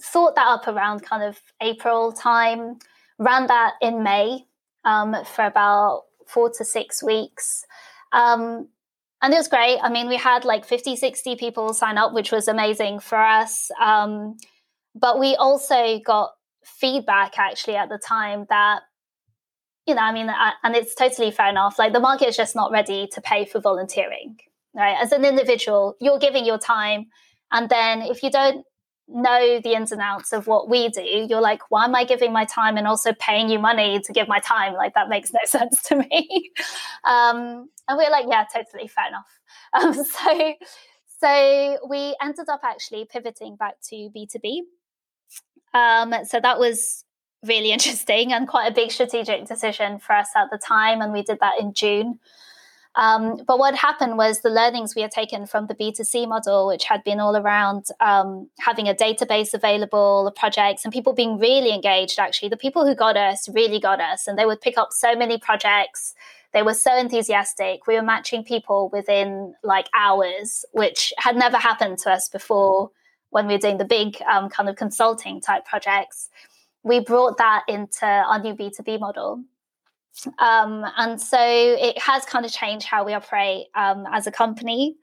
thought 0.00 0.34
that 0.36 0.46
up 0.46 0.68
around 0.68 1.02
kind 1.02 1.22
of 1.22 1.40
April 1.60 2.12
time 2.12 2.78
ran 3.18 3.46
that 3.46 3.74
in 3.80 4.02
May 4.02 4.46
um, 4.84 5.16
for 5.24 5.44
about 5.44 6.04
four 6.26 6.50
to 6.50 6.64
six 6.64 7.02
weeks. 7.02 7.64
Um, 8.12 8.68
and 9.22 9.32
it 9.32 9.38
was 9.38 9.48
great. 9.48 9.78
I 9.82 9.88
mean, 9.88 10.08
we 10.08 10.16
had 10.16 10.44
like 10.44 10.64
50, 10.64 10.96
60 10.96 11.36
people 11.36 11.72
sign 11.72 11.98
up, 11.98 12.12
which 12.12 12.32
was 12.32 12.48
amazing 12.48 13.00
for 13.00 13.18
us. 13.18 13.70
Um, 13.80 14.36
but 14.94 15.18
we 15.18 15.34
also 15.36 15.98
got 16.04 16.32
feedback 16.64 17.38
actually 17.38 17.76
at 17.76 17.88
the 17.88 17.98
time 17.98 18.46
that, 18.50 18.82
you 19.86 19.94
know, 19.94 20.02
I 20.02 20.12
mean, 20.12 20.30
and 20.62 20.76
it's 20.76 20.94
totally 20.94 21.30
fair 21.30 21.48
enough. 21.48 21.78
Like 21.78 21.92
the 21.92 22.00
market 22.00 22.28
is 22.28 22.36
just 22.36 22.54
not 22.54 22.72
ready 22.72 23.08
to 23.12 23.20
pay 23.20 23.44
for 23.44 23.60
volunteering, 23.60 24.38
right? 24.76 24.96
As 25.00 25.12
an 25.12 25.24
individual, 25.24 25.96
you're 26.00 26.18
giving 26.18 26.44
your 26.44 26.58
time. 26.58 27.06
And 27.50 27.68
then 27.68 28.02
if 28.02 28.22
you 28.22 28.30
don't 28.30 28.64
know 29.08 29.60
the 29.62 29.72
ins 29.72 29.92
and 29.92 30.00
outs 30.00 30.32
of 30.32 30.46
what 30.46 30.68
we 30.68 30.88
do, 30.88 31.02
you're 31.02 31.40
like, 31.40 31.62
why 31.70 31.84
am 31.84 31.94
I 31.94 32.04
giving 32.04 32.32
my 32.32 32.44
time 32.44 32.76
and 32.76 32.86
also 32.86 33.12
paying 33.18 33.48
you 33.48 33.58
money 33.58 34.00
to 34.00 34.12
give 34.12 34.28
my 34.28 34.40
time? 34.40 34.74
Like 34.74 34.94
that 34.94 35.08
makes 35.08 35.32
no 35.32 35.40
sense 35.44 35.82
to 35.84 35.96
me. 35.96 36.52
um, 37.04 37.68
and 37.88 37.96
we're 37.96 38.10
like, 38.10 38.26
yeah, 38.28 38.44
totally 38.52 38.88
fair 38.88 39.08
enough. 39.08 39.26
Um, 39.72 39.92
so, 39.92 40.54
so 41.20 41.78
we 41.88 42.16
ended 42.22 42.48
up 42.48 42.60
actually 42.64 43.04
pivoting 43.04 43.56
back 43.56 43.74
to 43.90 44.10
B2B. 44.16 44.60
Um, 45.74 46.24
so 46.24 46.40
that 46.40 46.58
was 46.58 47.04
really 47.44 47.72
interesting 47.72 48.32
and 48.32 48.48
quite 48.48 48.70
a 48.70 48.74
big 48.74 48.90
strategic 48.90 49.46
decision 49.46 49.98
for 49.98 50.14
us 50.14 50.30
at 50.36 50.48
the 50.50 50.58
time. 50.58 51.02
And 51.02 51.12
we 51.12 51.22
did 51.22 51.40
that 51.40 51.60
in 51.60 51.74
June. 51.74 52.20
Um, 52.96 53.42
but 53.46 53.58
what 53.58 53.74
happened 53.74 54.16
was 54.16 54.40
the 54.40 54.48
learnings 54.48 54.94
we 54.94 55.02
had 55.02 55.10
taken 55.10 55.46
from 55.46 55.66
the 55.66 55.74
B2C 55.74 56.26
model, 56.26 56.66
which 56.66 56.84
had 56.84 57.04
been 57.04 57.20
all 57.20 57.36
around 57.36 57.88
um, 58.00 58.48
having 58.58 58.88
a 58.88 58.94
database 58.94 59.52
available, 59.52 60.32
projects, 60.34 60.82
and 60.82 60.92
people 60.92 61.12
being 61.12 61.38
really 61.38 61.74
engaged. 61.74 62.18
Actually, 62.18 62.48
the 62.48 62.56
people 62.56 62.86
who 62.86 62.94
got 62.94 63.16
us 63.16 63.50
really 63.50 63.78
got 63.78 64.00
us, 64.00 64.26
and 64.26 64.38
they 64.38 64.46
would 64.46 64.62
pick 64.62 64.78
up 64.78 64.92
so 64.92 65.14
many 65.14 65.36
projects. 65.38 66.14
They 66.54 66.62
were 66.62 66.72
so 66.72 66.96
enthusiastic. 66.96 67.86
We 67.86 67.96
were 67.96 68.02
matching 68.02 68.42
people 68.42 68.88
within 68.90 69.54
like 69.62 69.88
hours, 69.94 70.64
which 70.72 71.12
had 71.18 71.36
never 71.36 71.58
happened 71.58 71.98
to 71.98 72.10
us 72.10 72.30
before 72.30 72.90
when 73.28 73.46
we 73.46 73.54
were 73.54 73.58
doing 73.58 73.76
the 73.76 73.84
big 73.84 74.22
um, 74.22 74.48
kind 74.48 74.70
of 74.70 74.76
consulting 74.76 75.42
type 75.42 75.66
projects. 75.66 76.30
We 76.82 77.00
brought 77.00 77.36
that 77.36 77.64
into 77.68 78.06
our 78.06 78.40
new 78.40 78.54
B2B 78.54 79.00
model. 79.00 79.44
Um, 80.38 80.84
and 80.96 81.20
so 81.20 81.38
it 81.40 81.98
has 81.98 82.24
kind 82.24 82.44
of 82.44 82.52
changed 82.52 82.86
how 82.86 83.04
we 83.04 83.12
operate 83.14 83.66
um, 83.74 84.06
as 84.12 84.26
a 84.26 84.32
company. 84.32 84.96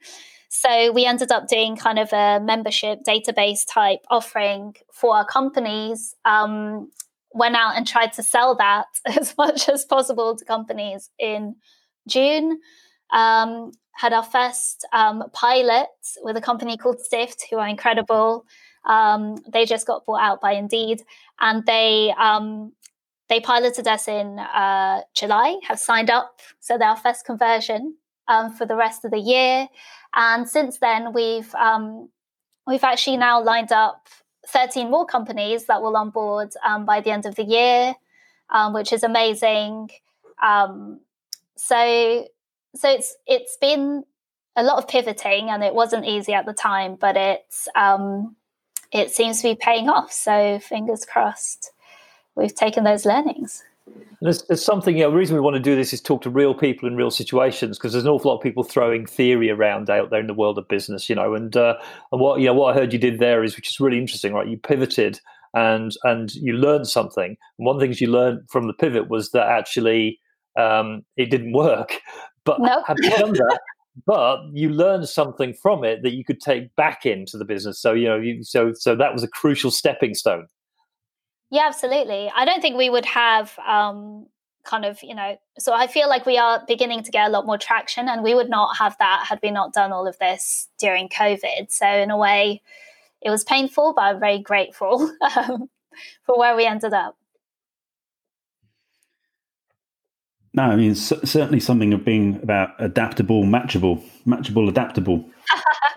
So 0.48 0.92
we 0.92 1.04
ended 1.04 1.32
up 1.32 1.48
doing 1.48 1.76
kind 1.76 1.98
of 1.98 2.12
a 2.12 2.40
membership 2.40 3.00
database 3.06 3.60
type 3.68 4.00
offering 4.08 4.76
for 4.92 5.16
our 5.16 5.24
companies. 5.24 6.14
Um, 6.24 6.90
went 7.32 7.56
out 7.56 7.76
and 7.76 7.86
tried 7.86 8.12
to 8.12 8.22
sell 8.22 8.54
that 8.56 8.86
as 9.06 9.36
much 9.36 9.68
as 9.68 9.84
possible 9.84 10.36
to 10.36 10.44
companies 10.44 11.10
in 11.18 11.56
June. 12.08 12.60
Um, 13.12 13.72
had 13.96 14.12
our 14.12 14.22
first 14.22 14.86
um, 14.92 15.24
pilot 15.32 15.88
with 16.22 16.36
a 16.36 16.40
company 16.40 16.76
called 16.76 17.00
Syft, 17.12 17.42
who 17.50 17.58
are 17.58 17.68
incredible. 17.68 18.44
Um, 18.86 19.36
they 19.52 19.64
just 19.64 19.86
got 19.86 20.04
bought 20.04 20.20
out 20.20 20.40
by 20.40 20.52
Indeed, 20.52 21.02
and 21.40 21.64
they 21.64 22.12
um, 22.18 22.72
they 23.28 23.40
piloted 23.40 23.88
us 23.88 24.06
in 24.08 24.38
uh, 24.38 25.00
July, 25.14 25.58
have 25.66 25.78
signed 25.78 26.10
up. 26.10 26.40
So 26.60 26.76
they're 26.76 26.88
our 26.88 26.96
first 26.96 27.24
conversion 27.24 27.96
um, 28.28 28.52
for 28.52 28.66
the 28.66 28.76
rest 28.76 29.04
of 29.04 29.10
the 29.10 29.18
year. 29.18 29.68
And 30.14 30.48
since 30.48 30.78
then, 30.78 31.12
we've 31.12 31.54
um, 31.54 32.10
we've 32.66 32.84
actually 32.84 33.16
now 33.16 33.42
lined 33.42 33.72
up 33.72 34.08
13 34.48 34.90
more 34.90 35.06
companies 35.06 35.66
that 35.66 35.82
will 35.82 35.96
onboard 35.96 36.52
um, 36.64 36.84
by 36.84 37.00
the 37.00 37.10
end 37.10 37.26
of 37.26 37.34
the 37.34 37.44
year, 37.44 37.94
um, 38.50 38.72
which 38.72 38.92
is 38.92 39.02
amazing. 39.02 39.90
Um, 40.42 41.00
so 41.56 42.26
so 42.74 42.90
it's 42.90 43.16
it's 43.26 43.56
been 43.56 44.04
a 44.56 44.62
lot 44.62 44.78
of 44.78 44.86
pivoting, 44.86 45.50
and 45.50 45.64
it 45.64 45.74
wasn't 45.74 46.04
easy 46.04 46.34
at 46.34 46.46
the 46.46 46.52
time, 46.52 46.96
but 47.00 47.16
it's 47.16 47.68
um, 47.74 48.36
it 48.92 49.10
seems 49.10 49.42
to 49.42 49.48
be 49.48 49.56
paying 49.56 49.88
off. 49.88 50.12
So 50.12 50.58
fingers 50.60 51.04
crossed 51.04 51.72
we've 52.36 52.54
taken 52.54 52.84
those 52.84 53.04
learnings. 53.04 53.62
There's, 54.20 54.42
there's, 54.44 54.64
something, 54.64 54.96
you 54.96 55.04
know, 55.04 55.10
the 55.10 55.16
reason 55.16 55.34
we 55.34 55.42
want 55.42 55.54
to 55.54 55.60
do 55.60 55.76
this 55.76 55.92
is 55.92 56.00
talk 56.00 56.22
to 56.22 56.30
real 56.30 56.54
people 56.54 56.88
in 56.88 56.96
real 56.96 57.10
situations 57.10 57.76
because 57.76 57.92
there's 57.92 58.04
an 58.04 58.10
awful 58.10 58.30
lot 58.30 58.38
of 58.38 58.42
people 58.42 58.64
throwing 58.64 59.04
theory 59.04 59.50
around 59.50 59.90
out 59.90 60.10
there 60.10 60.20
in 60.20 60.26
the 60.26 60.34
world 60.34 60.56
of 60.56 60.66
business, 60.68 61.10
you 61.10 61.14
know, 61.14 61.34
and, 61.34 61.56
uh, 61.56 61.74
and 62.10 62.20
what, 62.20 62.40
you 62.40 62.46
know, 62.46 62.54
what 62.54 62.74
I 62.74 62.78
heard 62.78 62.92
you 62.92 62.98
did 62.98 63.18
there 63.18 63.44
is, 63.44 63.56
which 63.56 63.68
is 63.68 63.80
really 63.80 63.98
interesting, 63.98 64.32
right? 64.32 64.48
You 64.48 64.56
pivoted 64.56 65.20
and, 65.52 65.94
and 66.04 66.34
you 66.36 66.54
learned 66.54 66.88
something. 66.88 67.36
And 67.58 67.66
one 67.66 67.76
of 67.76 67.80
the 67.80 67.86
things 67.86 68.00
you 68.00 68.10
learned 68.10 68.48
from 68.50 68.66
the 68.66 68.72
pivot 68.72 69.10
was 69.10 69.32
that 69.32 69.48
actually 69.48 70.18
um, 70.58 71.04
it 71.16 71.30
didn't 71.30 71.52
work, 71.52 72.00
but 72.44 72.60
nope. 72.60 72.84
having 72.86 73.10
done 73.10 73.32
that, 73.32 73.60
but 74.06 74.38
you 74.52 74.70
learned 74.70 75.08
something 75.08 75.52
from 75.52 75.84
it 75.84 76.02
that 76.02 76.14
you 76.14 76.24
could 76.24 76.40
take 76.40 76.74
back 76.76 77.04
into 77.04 77.36
the 77.36 77.44
business. 77.44 77.78
So, 77.78 77.92
you 77.92 78.08
know, 78.08 78.16
you, 78.18 78.42
so, 78.42 78.72
so 78.72 78.96
that 78.96 79.12
was 79.12 79.22
a 79.22 79.28
crucial 79.28 79.70
stepping 79.70 80.14
stone. 80.14 80.46
Yeah, 81.50 81.66
absolutely. 81.66 82.30
I 82.34 82.44
don't 82.44 82.60
think 82.60 82.76
we 82.76 82.90
would 82.90 83.04
have 83.06 83.56
um, 83.66 84.26
kind 84.64 84.84
of, 84.84 85.02
you 85.02 85.14
know, 85.14 85.36
so 85.58 85.72
I 85.72 85.86
feel 85.86 86.08
like 86.08 86.26
we 86.26 86.38
are 86.38 86.62
beginning 86.66 87.02
to 87.04 87.10
get 87.10 87.28
a 87.28 87.30
lot 87.30 87.46
more 87.46 87.58
traction, 87.58 88.08
and 88.08 88.22
we 88.22 88.34
would 88.34 88.48
not 88.50 88.76
have 88.78 88.96
that 88.98 89.26
had 89.28 89.38
we 89.42 89.50
not 89.50 89.72
done 89.72 89.92
all 89.92 90.06
of 90.06 90.18
this 90.18 90.68
during 90.78 91.08
COVID. 91.08 91.70
So, 91.70 91.86
in 91.86 92.10
a 92.10 92.16
way, 92.16 92.62
it 93.22 93.30
was 93.30 93.44
painful, 93.44 93.94
but 93.94 94.02
I'm 94.02 94.20
very 94.20 94.38
grateful 94.40 95.10
um, 95.36 95.68
for 96.24 96.38
where 96.38 96.56
we 96.56 96.66
ended 96.66 96.92
up. 96.94 97.16
No, 100.54 100.62
I 100.62 100.76
mean, 100.76 100.94
certainly 100.94 101.58
something 101.58 101.92
of 101.92 102.04
being 102.04 102.36
about 102.36 102.70
adaptable, 102.78 103.42
matchable, 103.42 104.00
matchable, 104.24 104.68
adaptable. 104.68 105.28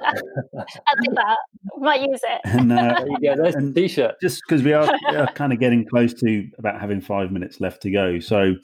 I 0.04 0.14
think 1.00 1.16
that. 1.16 1.38
Might 1.78 2.02
use 2.02 2.22
it. 2.24 2.42
And, 2.44 2.72
uh, 2.72 2.96
there 2.98 3.08
you 3.08 3.36
go. 3.36 3.44
There's 3.44 3.56
a 3.56 3.74
t-shirt. 3.74 4.16
Just 4.20 4.42
because 4.48 4.64
we 4.64 4.74
are, 4.74 4.92
we 5.12 5.16
are 5.16 5.32
kind 5.36 5.54
of 5.54 5.60
getting 5.60 5.86
close 5.86 6.12
to 6.16 6.50
about 6.58 6.82
having 6.82 7.02
five 7.02 7.32
minutes 7.32 7.62
left 7.62 7.84
to 7.84 7.92
go. 7.92 8.20
So, 8.20 8.56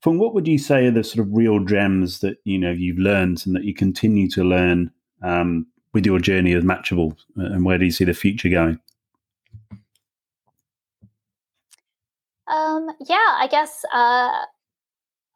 from 0.00 0.18
what 0.18 0.34
would 0.34 0.48
you 0.48 0.58
say 0.58 0.86
are 0.86 0.90
the 0.90 1.04
sort 1.04 1.24
of 1.24 1.32
real 1.32 1.60
gems 1.60 2.18
that 2.18 2.38
you 2.42 2.58
know 2.58 2.72
you've 2.72 2.98
learned 2.98 3.44
and 3.46 3.54
that 3.54 3.62
you 3.62 3.74
continue 3.74 4.28
to 4.30 4.42
learn 4.42 4.90
um, 5.22 5.68
with 5.92 6.04
your 6.04 6.18
journey 6.18 6.52
as 6.52 6.64
Matchable, 6.64 7.16
and 7.36 7.64
where 7.64 7.78
do 7.78 7.84
you 7.84 7.92
see 7.92 8.04
the 8.04 8.12
future 8.12 8.48
going? 8.48 8.80
Um, 12.48 12.90
yeah, 13.06 13.36
I 13.38 13.46
guess 13.48 13.84
uh, 13.92 14.44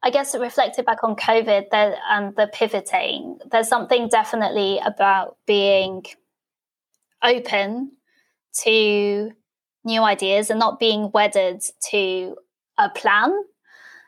I 0.02 0.10
guess 0.10 0.34
it 0.34 0.40
reflected 0.40 0.84
back 0.84 1.04
on 1.04 1.14
COVID 1.14 1.66
and 1.72 2.34
the 2.34 2.50
pivoting, 2.52 3.38
there's 3.50 3.68
something 3.68 4.08
definitely 4.08 4.80
about 4.84 5.36
being 5.46 6.04
open 7.22 7.92
to 8.64 9.30
new 9.84 10.02
ideas 10.02 10.50
and 10.50 10.58
not 10.58 10.80
being 10.80 11.10
wedded 11.12 11.62
to 11.90 12.36
a 12.78 12.90
plan. 12.90 13.32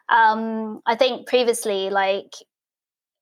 Um, 0.08 0.80
I 0.84 0.96
think 0.96 1.28
previously, 1.28 1.90
like 1.90 2.34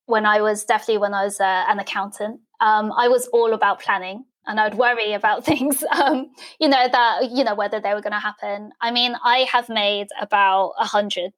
when 0.07 0.25
I 0.25 0.41
was 0.41 0.65
definitely 0.65 0.99
when 0.99 1.15
I 1.15 1.25
was 1.25 1.41
uh, 1.41 1.65
an 1.69 1.79
accountant, 1.79 2.41
um, 2.61 2.91
I 2.97 3.09
was 3.09 3.29
all 3.29 3.53
about 3.53 3.81
planning 3.81 4.25
and 4.47 4.59
I'd 4.59 4.75
worry 4.75 5.13
about 5.13 5.45
things, 5.51 5.85
um, 5.93 6.31
you 6.59 6.69
know, 6.69 6.89
that, 6.91 7.31
you 7.31 7.45
know, 7.45 7.55
whether 7.55 7.81
they 7.81 7.95
were 7.95 8.01
going 8.01 8.13
to 8.13 8.19
happen. 8.19 8.73
I 8.81 8.91
mean, 8.91 9.15
I 9.23 9.47
have 9.53 9.69
made 9.69 10.09
about 10.21 10.73
a 10.79 10.87
hundred 10.87 11.33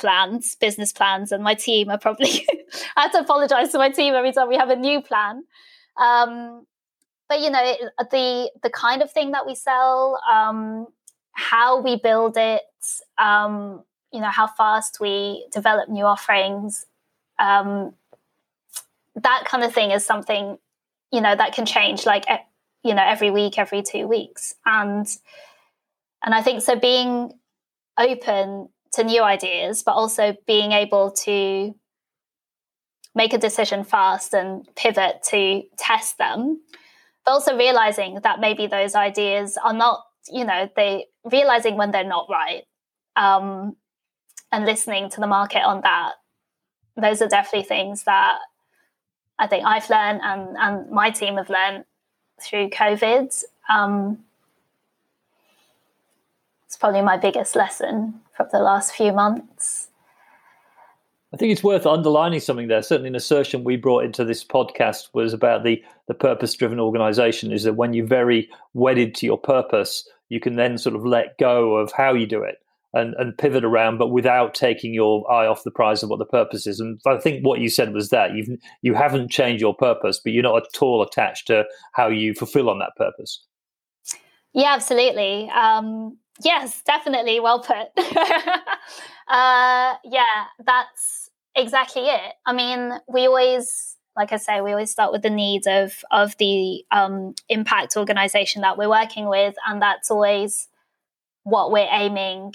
plans, 0.00 0.56
business 0.56 0.92
plans, 0.92 1.30
and 1.30 1.44
my 1.44 1.54
team 1.54 1.90
are 1.90 1.98
probably. 1.98 2.46
I 2.96 3.02
have 3.02 3.12
to 3.12 3.18
apologize 3.18 3.70
to 3.72 3.78
my 3.78 3.90
team 3.90 4.14
every 4.14 4.32
time 4.32 4.48
we 4.48 4.56
have 4.56 4.70
a 4.70 4.76
new 4.76 5.02
plan. 5.02 5.44
Um, 6.00 6.66
but 7.28 7.40
you 7.40 7.50
know, 7.50 7.76
the 8.10 8.50
the 8.62 8.70
kind 8.70 9.02
of 9.02 9.10
thing 9.12 9.32
that 9.32 9.46
we 9.46 9.54
sell, 9.54 10.20
um, 10.30 10.86
how 11.32 11.80
we 11.80 11.96
build 11.96 12.36
it, 12.36 12.62
um, 13.18 13.84
you 14.12 14.20
know, 14.20 14.30
how 14.30 14.46
fast 14.46 14.98
we 15.00 15.46
develop 15.52 15.88
new 15.88 16.04
offerings, 16.04 16.86
um, 17.38 17.94
that 19.14 19.44
kind 19.46 19.62
of 19.62 19.72
thing 19.72 19.90
is 19.90 20.04
something, 20.04 20.58
you 21.12 21.20
know, 21.20 21.34
that 21.34 21.54
can 21.54 21.66
change 21.66 22.06
like 22.06 22.24
you 22.82 22.94
know 22.94 23.04
every 23.04 23.30
week, 23.30 23.58
every 23.58 23.82
two 23.82 24.08
weeks, 24.08 24.54
and 24.64 25.06
and 26.24 26.34
I 26.34 26.42
think 26.42 26.62
so 26.62 26.76
being 26.76 27.32
open 27.98 28.68
to 28.92 29.04
new 29.04 29.22
ideas, 29.22 29.82
but 29.82 29.92
also 29.92 30.36
being 30.46 30.72
able 30.72 31.10
to 31.10 31.74
make 33.14 33.32
a 33.32 33.38
decision 33.38 33.84
fast 33.84 34.34
and 34.34 34.68
pivot 34.76 35.22
to 35.30 35.62
test 35.76 36.18
them. 36.18 36.60
But 37.24 37.32
also 37.32 37.56
realizing 37.56 38.20
that 38.22 38.40
maybe 38.40 38.66
those 38.66 38.94
ideas 38.94 39.58
are 39.62 39.72
not, 39.72 40.02
you 40.28 40.44
know, 40.44 40.68
they 40.76 41.06
realizing 41.24 41.76
when 41.76 41.90
they're 41.90 42.04
not 42.04 42.28
right 42.30 42.62
um, 43.16 43.76
and 44.52 44.64
listening 44.64 45.10
to 45.10 45.20
the 45.20 45.26
market 45.26 45.62
on 45.62 45.82
that. 45.82 46.12
Those 46.96 47.22
are 47.22 47.28
definitely 47.28 47.68
things 47.68 48.04
that 48.04 48.38
I 49.38 49.46
think 49.46 49.64
I've 49.64 49.88
learned 49.88 50.20
and, 50.22 50.56
and 50.58 50.90
my 50.90 51.10
team 51.10 51.36
have 51.36 51.50
learned 51.50 51.84
through 52.42 52.70
COVID. 52.70 53.42
Um, 53.72 54.24
probably 56.80 57.02
my 57.02 57.16
biggest 57.16 57.54
lesson 57.54 58.20
from 58.36 58.48
the 58.50 58.58
last 58.58 58.94
few 58.94 59.12
months. 59.12 59.88
I 61.32 61.36
think 61.36 61.52
it's 61.52 61.62
worth 61.62 61.86
underlining 61.86 62.40
something 62.40 62.66
there. 62.66 62.82
Certainly, 62.82 63.10
an 63.10 63.14
assertion 63.14 63.62
we 63.62 63.76
brought 63.76 64.04
into 64.04 64.24
this 64.24 64.44
podcast 64.44 65.10
was 65.12 65.32
about 65.32 65.62
the 65.62 65.80
the 66.08 66.14
purpose 66.14 66.54
driven 66.54 66.80
organization. 66.80 67.52
Is 67.52 67.62
that 67.62 67.74
when 67.74 67.92
you're 67.92 68.06
very 68.06 68.48
wedded 68.74 69.14
to 69.16 69.26
your 69.26 69.38
purpose, 69.38 70.08
you 70.28 70.40
can 70.40 70.56
then 70.56 70.76
sort 70.76 70.96
of 70.96 71.06
let 71.06 71.38
go 71.38 71.76
of 71.76 71.92
how 71.92 72.14
you 72.14 72.26
do 72.26 72.42
it 72.42 72.56
and 72.94 73.14
and 73.14 73.38
pivot 73.38 73.64
around, 73.64 73.98
but 73.98 74.08
without 74.08 74.54
taking 74.54 74.92
your 74.92 75.30
eye 75.30 75.46
off 75.46 75.62
the 75.62 75.70
prize 75.70 76.02
of 76.02 76.10
what 76.10 76.18
the 76.18 76.24
purpose 76.24 76.66
is. 76.66 76.80
And 76.80 77.00
I 77.06 77.18
think 77.18 77.46
what 77.46 77.60
you 77.60 77.68
said 77.68 77.92
was 77.92 78.08
that 78.08 78.34
you've 78.34 78.58
you 78.82 78.94
haven't 78.94 79.30
changed 79.30 79.60
your 79.60 79.74
purpose, 79.74 80.18
but 80.18 80.32
you're 80.32 80.42
not 80.42 80.56
at 80.56 80.82
all 80.82 81.00
attached 81.00 81.46
to 81.46 81.64
how 81.92 82.08
you 82.08 82.34
fulfill 82.34 82.68
on 82.68 82.80
that 82.80 82.96
purpose. 82.96 83.44
Yeah, 84.52 84.74
absolutely. 84.74 85.48
Um, 85.50 86.16
Yes, 86.42 86.82
definitely. 86.82 87.40
Well 87.40 87.60
put. 87.60 87.76
uh, 89.28 89.94
yeah, 90.04 90.44
that's 90.64 91.30
exactly 91.54 92.02
it. 92.02 92.34
I 92.46 92.52
mean, 92.52 92.92
we 93.08 93.26
always, 93.26 93.96
like 94.16 94.32
I 94.32 94.36
say, 94.36 94.60
we 94.60 94.72
always 94.72 94.90
start 94.90 95.12
with 95.12 95.22
the 95.22 95.30
needs 95.30 95.66
of 95.66 95.92
of 96.10 96.36
the 96.38 96.84
um, 96.90 97.34
impact 97.48 97.96
organization 97.96 98.62
that 98.62 98.78
we're 98.78 98.88
working 98.88 99.28
with, 99.28 99.54
and 99.66 99.82
that's 99.82 100.10
always 100.10 100.68
what 101.44 101.72
we're 101.72 101.88
aiming, 101.90 102.54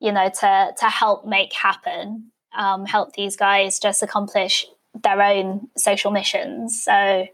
you 0.00 0.12
know, 0.12 0.28
to 0.28 0.72
to 0.78 0.86
help 0.86 1.26
make 1.26 1.52
happen, 1.52 2.32
um, 2.56 2.86
help 2.86 3.14
these 3.14 3.36
guys 3.36 3.78
just 3.78 4.02
accomplish 4.02 4.66
their 5.02 5.20
own 5.22 5.68
social 5.76 6.10
missions. 6.10 6.82
So 6.82 7.26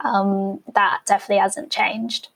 um, 0.00 0.60
that 0.74 1.00
definitely 1.06 1.38
hasn't 1.42 1.70
changed. 1.70 2.28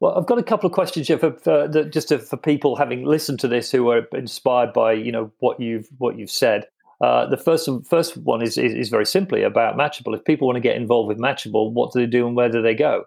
Well, 0.00 0.16
I've 0.16 0.26
got 0.26 0.38
a 0.38 0.42
couple 0.42 0.66
of 0.66 0.72
questions 0.72 1.08
here 1.08 1.18
for, 1.18 1.32
for 1.32 1.68
the, 1.68 1.84
just 1.84 2.08
to, 2.08 2.18
for 2.18 2.36
people 2.36 2.76
having 2.76 3.04
listened 3.04 3.40
to 3.40 3.48
this 3.48 3.70
who 3.70 3.88
are 3.90 4.06
inspired 4.12 4.72
by 4.72 4.92
you 4.92 5.10
know 5.10 5.32
what 5.38 5.58
you've 5.60 5.88
what 5.98 6.18
you've 6.18 6.30
said. 6.30 6.66
Uh, 7.00 7.26
the 7.26 7.36
first 7.36 7.68
first 7.88 8.16
one 8.16 8.42
is, 8.42 8.56
is, 8.56 8.72
is 8.74 8.88
very 8.88 9.06
simply 9.06 9.42
about 9.42 9.76
Matchable. 9.76 10.14
If 10.16 10.24
people 10.24 10.46
want 10.46 10.56
to 10.56 10.60
get 10.60 10.76
involved 10.76 11.08
with 11.08 11.18
Matchable, 11.18 11.72
what 11.72 11.92
do 11.92 12.00
they 12.00 12.06
do 12.06 12.26
and 12.26 12.36
where 12.36 12.48
do 12.48 12.62
they 12.62 12.74
go? 12.74 13.04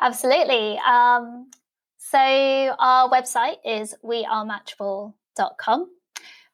Absolutely. 0.00 0.78
Um, 0.78 1.50
so 1.98 2.18
our 2.18 3.08
website 3.08 3.56
is 3.64 3.94
wearematchable.com 4.04 5.88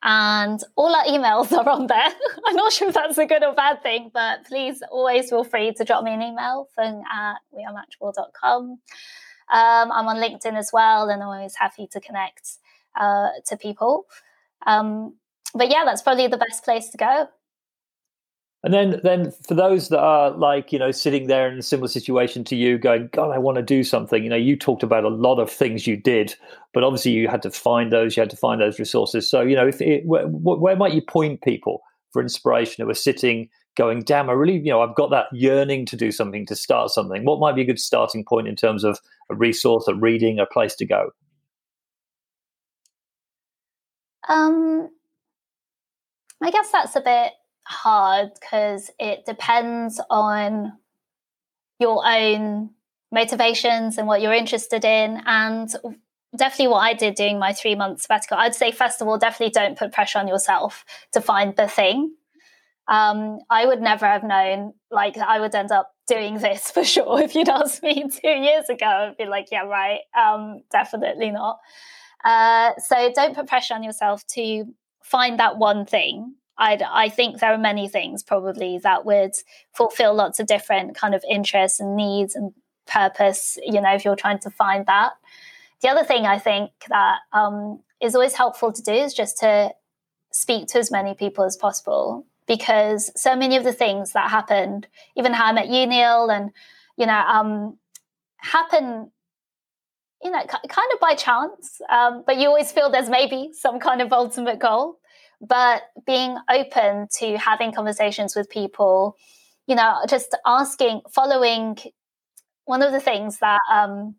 and 0.02 0.60
all 0.76 0.94
our 0.94 1.04
emails 1.04 1.52
are 1.56 1.68
on 1.68 1.86
there. 1.86 2.12
I'm 2.46 2.56
not 2.56 2.72
sure 2.72 2.88
if 2.88 2.94
that's 2.94 3.18
a 3.18 3.26
good 3.26 3.44
or 3.44 3.54
bad 3.54 3.82
thing, 3.82 4.10
but 4.12 4.44
please 4.46 4.82
always 4.90 5.30
feel 5.30 5.44
free 5.44 5.72
to 5.74 5.84
drop 5.84 6.04
me 6.04 6.14
an 6.14 6.22
email, 6.22 6.68
Fung 6.74 7.04
at 7.12 7.36
wearematchable.com. 7.54 8.78
Um, 9.52 9.92
I'm 9.92 10.06
on 10.06 10.16
LinkedIn 10.16 10.56
as 10.56 10.70
well, 10.72 11.08
and 11.08 11.22
I'm 11.22 11.28
always 11.28 11.56
happy 11.56 11.88
to 11.92 12.00
connect 12.00 12.58
uh, 12.98 13.28
to 13.46 13.56
people. 13.56 14.06
Um, 14.66 15.16
but 15.54 15.70
yeah, 15.70 15.84
that's 15.84 16.02
probably 16.02 16.28
the 16.28 16.36
best 16.36 16.64
place 16.64 16.88
to 16.90 16.98
go. 16.98 17.28
And 18.62 18.75
then, 18.75 19.01
then 19.03 19.31
for 19.31 19.55
those 19.55 19.88
that 19.88 20.01
are 20.01 20.33
like 20.33 20.70
you 20.70 20.79
know 20.79 20.90
sitting 20.90 21.29
there 21.29 21.51
in 21.51 21.59
a 21.59 21.62
similar 21.62 21.88
situation 21.88 22.44
to 22.44 22.57
you, 22.57 22.77
going, 22.77 23.09
God, 23.12 23.31
I 23.31 23.38
want 23.38 23.57
to 23.57 23.62
do 23.62 23.83
something. 23.83 24.23
You 24.23 24.29
know, 24.29 24.37
you 24.37 24.57
talked 24.57 24.83
about 24.83 25.05
a 25.05 25.09
lot 25.09 25.38
of 25.38 25.51
things 25.51 25.87
you 25.87 25.96
did, 25.96 26.35
but 26.75 26.85
obviously 26.85 27.12
you 27.12 27.29
had 27.29 27.42
to 27.42 27.51
find 27.51 27.90
those. 27.90 28.16
You 28.16 28.20
had 28.20 28.31
to 28.31 28.37
find 28.37 28.61
those 28.61 28.79
resources. 28.79 29.29
So 29.31 29.40
you 29.40 29.57
know, 29.57 29.66
if 29.66 29.81
it, 29.81 30.05
where, 30.05 30.27
where 30.27 30.77
might 30.77 30.92
you 30.92 31.01
point 31.01 31.42
people 31.42 31.83
for 32.12 32.20
inspiration 32.20 32.85
who 32.85 32.90
are 32.90 32.94
sitting, 32.94 33.49
going, 33.77 34.01
Damn, 34.01 34.29
I 34.29 34.35
really, 34.35 34.59
you 34.59 34.70
know, 34.70 34.83
I've 34.83 34.94
got 34.94 35.11
that 35.11 35.27
yearning 35.33 35.87
to 35.87 35.96
do 35.96 36.12
something, 36.12 36.44
to 36.46 36.57
start 36.57 36.90
something. 36.90 37.25
What 37.25 37.40
might 37.40 37.55
be 37.55 37.62
a 37.62 37.66
good 37.66 37.81
starting 37.81 38.25
point 38.25 38.46
in 38.46 38.57
terms 38.57 38.85
of 38.85 38.99
a 39.31 39.35
resource, 39.35 39.88
a 39.88 39.94
reading, 39.94 40.38
a 40.38 40.44
place 40.44 40.75
to 40.77 40.87
go? 40.87 41.11
Um, 44.29 44.90
I 46.42 46.51
guess 46.51 46.70
that's 46.70 46.94
a 46.94 47.01
bit 47.01 47.33
hard 47.70 48.30
because 48.35 48.90
it 48.98 49.24
depends 49.24 50.00
on 50.11 50.72
your 51.78 52.06
own 52.06 52.70
motivations 53.12 53.96
and 53.96 54.06
what 54.06 54.20
you're 54.20 54.35
interested 54.35 54.85
in. 54.85 55.22
And 55.24 55.70
definitely 56.37 56.68
what 56.68 56.80
I 56.80 56.94
did 56.94 57.14
doing 57.14 57.38
my 57.38 57.52
three 57.52 57.74
month 57.74 58.02
sabbatical, 58.02 58.38
I'd 58.38 58.54
say, 58.54 58.72
first 58.72 59.00
of 59.00 59.09
all, 59.09 59.18
definitely 59.18 59.52
don't 59.52 59.78
put 59.78 59.92
pressure 59.92 60.18
on 60.18 60.28
yourself 60.28 60.85
to 61.12 61.20
find 61.20 61.56
the 61.56 61.68
thing. 61.68 62.14
Um, 62.88 63.38
I 63.48 63.66
would 63.66 63.80
never 63.80 64.04
have 64.04 64.24
known, 64.24 64.72
like, 64.90 65.16
I 65.16 65.38
would 65.38 65.54
end 65.54 65.70
up 65.70 65.92
doing 66.09 66.38
this 66.38 66.70
for 66.74 66.85
sure. 66.85 67.20
If 67.20 67.35
you'd 67.35 67.48
asked 67.48 67.83
me 67.83 68.09
two 68.22 68.28
years 68.28 68.68
ago, 68.68 68.87
I'd 68.87 69.16
be 69.16 69.26
like, 69.26 69.46
yeah, 69.52 69.62
right, 69.62 70.00
um, 70.18 70.62
definitely 70.72 71.30
not. 71.30 71.59
Uh, 72.24 72.72
so 72.78 73.12
don't 73.14 73.35
put 73.35 73.46
pressure 73.46 73.74
on 73.74 73.83
yourself 73.83 74.26
to 74.35 74.64
find 75.02 75.38
that 75.38 75.56
one 75.56 75.87
thing 75.87 76.35
I, 76.61 76.79
I 76.92 77.09
think 77.09 77.40
there 77.40 77.53
are 77.53 77.59
many 77.59 77.88
things 77.88 78.23
probably 78.23 78.79
that 78.79 79.07
would 79.07 79.33
fulfill 79.73 80.14
lots 80.14 80.38
of 80.38 80.46
different 80.46 80.94
kind 80.94 81.14
of 81.14 81.25
interests 81.29 81.81
and 81.81 81.96
needs 81.96 82.37
and 82.37 82.53
purpose, 82.87 83.59
you 83.64 83.81
know, 83.81 83.94
if 83.94 84.05
you're 84.05 84.14
trying 84.14 84.40
to 84.40 84.51
find 84.51 84.85
that. 84.87 85.12
The 85.81 85.88
other 85.88 86.05
thing 86.05 86.27
I 86.27 86.38
think 86.38 86.70
that 86.90 87.20
um, 87.33 87.81
is 88.01 88.14
always 88.14 88.35
helpful 88.35 88.73
to 88.73 88.83
do 88.83 88.92
is 88.92 89.14
just 89.14 89.38
to 89.38 89.70
speak 90.33 90.68
to 90.68 90.79
as 90.79 90.90
many 90.90 91.14
people 91.14 91.44
as 91.44 91.57
possible 91.57 92.27
because 92.46 93.11
so 93.20 93.35
many 93.35 93.57
of 93.57 93.64
the 93.64 93.73
things 93.73 94.12
that 94.12 94.31
happened, 94.31 94.87
even 95.16 95.33
how 95.33 95.46
I 95.46 95.53
met 95.53 95.68
you, 95.68 95.87
Neil, 95.87 96.29
and, 96.29 96.51
you 96.96 97.07
know, 97.07 97.18
um, 97.18 97.79
happen 98.37 99.11
you 100.23 100.31
know, 100.31 100.44
kind 100.44 100.92
of 100.92 101.01
by 101.01 101.14
chance, 101.14 101.81
um, 101.88 102.23
but 102.27 102.37
you 102.37 102.46
always 102.46 102.70
feel 102.70 102.90
there's 102.90 103.09
maybe 103.09 103.53
some 103.55 103.81
kind 103.81 104.03
of 104.03 104.12
ultimate 104.12 104.59
goal 104.59 104.99
but 105.40 105.83
being 106.07 106.37
open 106.50 107.09
to 107.18 107.37
having 107.38 107.72
conversations 107.72 108.37
with 108.37 108.48
people, 108.50 109.16
you 109.66 109.74
know, 109.74 109.96
just 110.09 110.37
asking, 110.46 111.03
following. 111.12 111.79
One 112.66 112.83
of 112.83 112.92
the 112.92 113.00
things 113.00 113.38
that 113.38 113.59
um, 113.72 114.14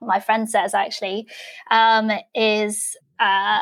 my 0.00 0.20
friend 0.20 0.48
says 0.48 0.72
actually 0.72 1.26
um, 1.70 2.10
is 2.34 2.96
uh, 3.18 3.60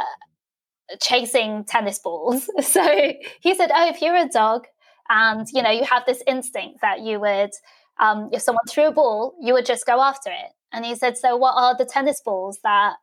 chasing 1.01 1.65
tennis 1.65 1.99
balls. 1.99 2.49
So 2.63 3.13
he 3.41 3.55
said, 3.55 3.71
"Oh, 3.75 3.89
if 3.89 4.03
you're 4.03 4.17
a 4.17 4.29
dog 4.29 4.67
and 5.09 5.47
you 5.53 5.63
know 5.63 5.71
you 5.71 5.85
have 5.85 6.05
this 6.07 6.23
instinct 6.27 6.81
that 6.83 7.01
you 7.01 7.21
would, 7.21 7.51
um, 7.99 8.29
if 8.33 8.43
someone 8.43 8.65
threw 8.69 8.89
a 8.89 8.93
ball, 8.93 9.35
you 9.41 9.53
would 9.55 9.67
just 9.67 9.87
go 9.87 10.01
after 10.03 10.31
it." 10.31 10.53
And 10.73 10.85
he 10.85 10.95
said, 10.95 11.17
"So 11.17 11.37
what 11.37 11.55
are 11.57 11.77
the 11.77 11.85
tennis 11.85 12.21
balls 12.25 12.59
that 12.63 12.95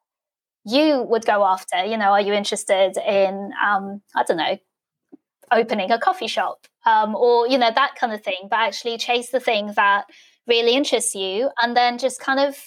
you 0.68 1.04
would 1.04 1.26
go 1.26 1.46
after? 1.46 1.84
You 1.84 1.98
know, 1.98 2.12
are 2.12 2.22
you 2.22 2.34
interested 2.34 2.98
in, 2.98 3.52
um, 3.64 4.02
I 4.16 4.24
don't 4.24 4.38
know, 4.38 4.58
opening 5.52 5.92
a 5.92 6.00
coffee 6.00 6.28
shop 6.28 6.68
um, 6.86 7.16
or, 7.16 7.48
you 7.48 7.58
know, 7.58 7.72
that 7.74 7.96
kind 7.96 8.14
of 8.14 8.24
thing, 8.24 8.48
but 8.50 8.60
actually 8.60 8.98
chase 8.98 9.30
the 9.30 9.40
thing 9.40 9.74
that 9.76 10.06
really 10.48 10.76
interests 10.76 11.14
you 11.14 11.50
and 11.62 11.76
then 11.76 11.98
just 11.98 12.20
kind 12.20 12.40
of 12.40 12.58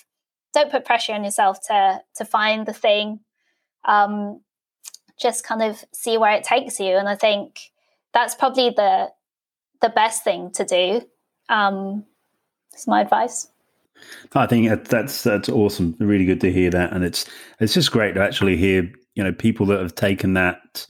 don't 0.53 0.71
put 0.71 0.85
pressure 0.85 1.13
on 1.13 1.25
yourself 1.25 1.61
to 1.69 2.01
to 2.17 2.25
find 2.25 2.67
the 2.67 2.73
thing 2.73 3.21
um, 3.85 4.41
just 5.21 5.45
kind 5.45 5.63
of 5.63 5.83
see 5.93 6.19
where 6.19 6.33
it 6.33 6.45
takes 6.45 6.79
you 6.79 6.97
and 6.97 7.09
i 7.09 7.17
think 7.17 7.71
that's 8.13 8.35
probably 8.35 8.71
the 8.71 9.09
the 9.81 9.89
best 9.89 10.23
thing 10.23 10.51
to 10.53 10.65
do 10.65 11.01
um, 11.49 12.05
is 12.77 12.87
my 12.87 13.01
advice 13.01 13.49
I 14.35 14.47
think 14.47 14.85
that's 14.85 15.23
that's 15.23 15.49
awesome. 15.49 15.97
Really 15.99 16.25
good 16.25 16.41
to 16.43 16.53
hear 16.53 16.71
that, 16.71 16.93
and 16.93 17.05
it's 17.05 17.27
it's 17.59 17.75
just 17.75 17.93
great 17.93 18.15
to 18.15 18.23
actually 18.23 18.57
hear 18.57 18.91
you 19.15 19.25
know 19.25 19.33
people 19.33 19.67
that 19.67 19.81
have 19.81 19.95
taken 19.95 20.35
that 20.35 20.87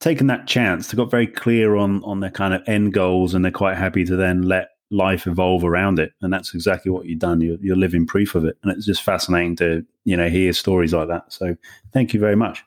taken 0.00 0.26
that 0.26 0.46
chance. 0.46 0.88
They 0.88 0.96
got 0.96 1.10
very 1.10 1.26
clear 1.26 1.76
on 1.76 2.02
on 2.04 2.20
their 2.20 2.30
kind 2.30 2.54
of 2.54 2.62
end 2.66 2.92
goals, 2.92 3.34
and 3.34 3.44
they're 3.44 3.52
quite 3.52 3.76
happy 3.76 4.04
to 4.04 4.16
then 4.16 4.42
let 4.42 4.68
life 4.90 5.26
evolve 5.26 5.64
around 5.64 5.98
it. 5.98 6.12
And 6.20 6.32
that's 6.32 6.54
exactly 6.54 6.90
what 6.90 7.06
you've 7.06 7.18
done. 7.18 7.40
You're, 7.40 7.58
you're 7.60 7.76
living 7.76 8.06
proof 8.06 8.34
of 8.34 8.44
it, 8.44 8.56
and 8.62 8.72
it's 8.72 8.86
just 8.86 9.02
fascinating 9.02 9.56
to 9.56 9.84
you 10.04 10.16
know 10.16 10.28
hear 10.28 10.52
stories 10.52 10.94
like 10.94 11.08
that. 11.08 11.32
So 11.32 11.56
thank 11.92 12.14
you 12.14 12.20
very 12.20 12.36
much. 12.36 12.64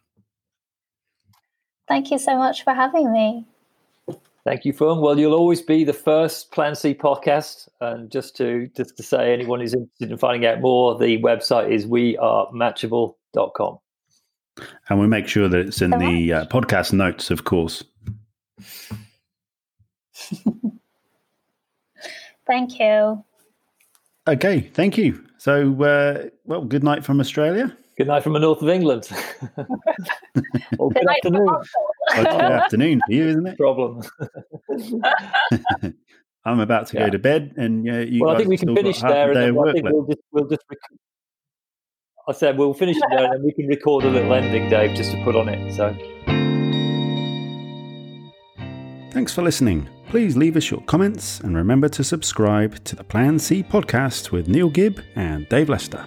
Thank 1.87 2.11
you 2.11 2.19
so 2.19 2.37
much 2.37 2.63
for 2.63 2.73
having 2.73 3.11
me. 3.13 3.45
Thank 4.47 4.63
you, 4.63 4.71
Fung. 4.71 5.01
Well, 5.01 5.19
you'll 5.19 5.33
always 5.33 5.61
be 5.61 5.83
the 5.83 5.91
first 5.91 6.53
Plan 6.53 6.73
C 6.73 6.93
podcast. 6.93 7.67
And 7.81 8.09
just 8.09 8.37
to 8.37 8.69
just 8.77 8.95
to 8.95 9.03
say, 9.03 9.33
anyone 9.33 9.59
who's 9.59 9.73
interested 9.73 10.09
in 10.09 10.17
finding 10.17 10.49
out 10.49 10.61
more, 10.61 10.97
the 10.97 11.21
website 11.21 11.69
is 11.69 11.85
wearematchable.com. 11.85 13.79
And 14.87 15.01
we 15.01 15.07
make 15.07 15.27
sure 15.27 15.49
that 15.49 15.59
it's 15.59 15.81
in 15.81 15.89
the 15.89 16.31
uh, 16.31 16.45
podcast 16.45 16.93
notes, 16.93 17.29
of 17.29 17.43
course. 17.43 17.83
thank 22.47 22.79
you. 22.79 23.21
Okay, 24.29 24.61
thank 24.61 24.97
you. 24.97 25.25
So, 25.39 25.83
uh, 25.83 26.29
well, 26.45 26.63
good 26.63 26.85
night 26.85 27.03
from 27.03 27.19
Australia. 27.19 27.75
Good 27.97 28.07
night 28.07 28.23
from 28.23 28.31
the 28.31 28.39
north 28.39 28.61
of 28.61 28.69
England. 28.69 29.09
or 30.79 30.89
good, 30.89 31.01
good 31.01 31.09
afternoon. 31.09 31.49
Well, 32.15 32.23
good 32.23 32.41
afternoon 32.41 33.01
for 33.05 33.13
you, 33.13 33.27
isn't 33.27 33.47
it? 33.47 33.57
Problem. 33.57 34.01
I'm 36.45 36.59
about 36.61 36.87
to 36.87 36.97
yeah. 36.97 37.05
go 37.05 37.09
to 37.11 37.19
bed, 37.19 37.53
and 37.57 37.85
yeah, 37.85 37.99
you. 37.99 38.23
Well, 38.23 38.33
I 38.33 38.37
think 38.37 38.49
we 38.49 38.57
can 38.57 38.73
finish 38.75 39.01
there, 39.01 39.31
and 39.31 39.35
then 39.35 39.57
I 39.67 39.73
think 39.73 39.89
we'll 39.89 40.05
just, 40.05 40.21
we'll 40.31 40.47
just 40.47 40.63
rec- 40.69 40.79
I 42.29 42.31
said 42.31 42.57
we'll 42.57 42.73
finish 42.73 42.97
there, 43.09 43.25
and 43.25 43.33
then 43.33 43.43
we 43.43 43.51
can 43.53 43.67
record 43.67 44.05
a 44.05 44.09
little 44.09 44.33
ending, 44.33 44.69
Dave, 44.69 44.95
just 44.95 45.11
to 45.11 45.23
put 45.23 45.35
on 45.35 45.49
it. 45.49 45.73
So. 45.73 45.95
Thanks 49.11 49.33
for 49.33 49.41
listening. 49.41 49.89
Please 50.09 50.37
leave 50.37 50.55
us 50.55 50.71
your 50.71 50.81
comments 50.81 51.41
and 51.41 51.55
remember 51.55 51.89
to 51.89 52.03
subscribe 52.03 52.81
to 52.85 52.95
the 52.95 53.03
Plan 53.03 53.39
C 53.39 53.63
podcast 53.63 54.31
with 54.31 54.47
Neil 54.47 54.69
Gibb 54.69 55.01
and 55.15 55.49
Dave 55.49 55.69
Lester. 55.69 56.05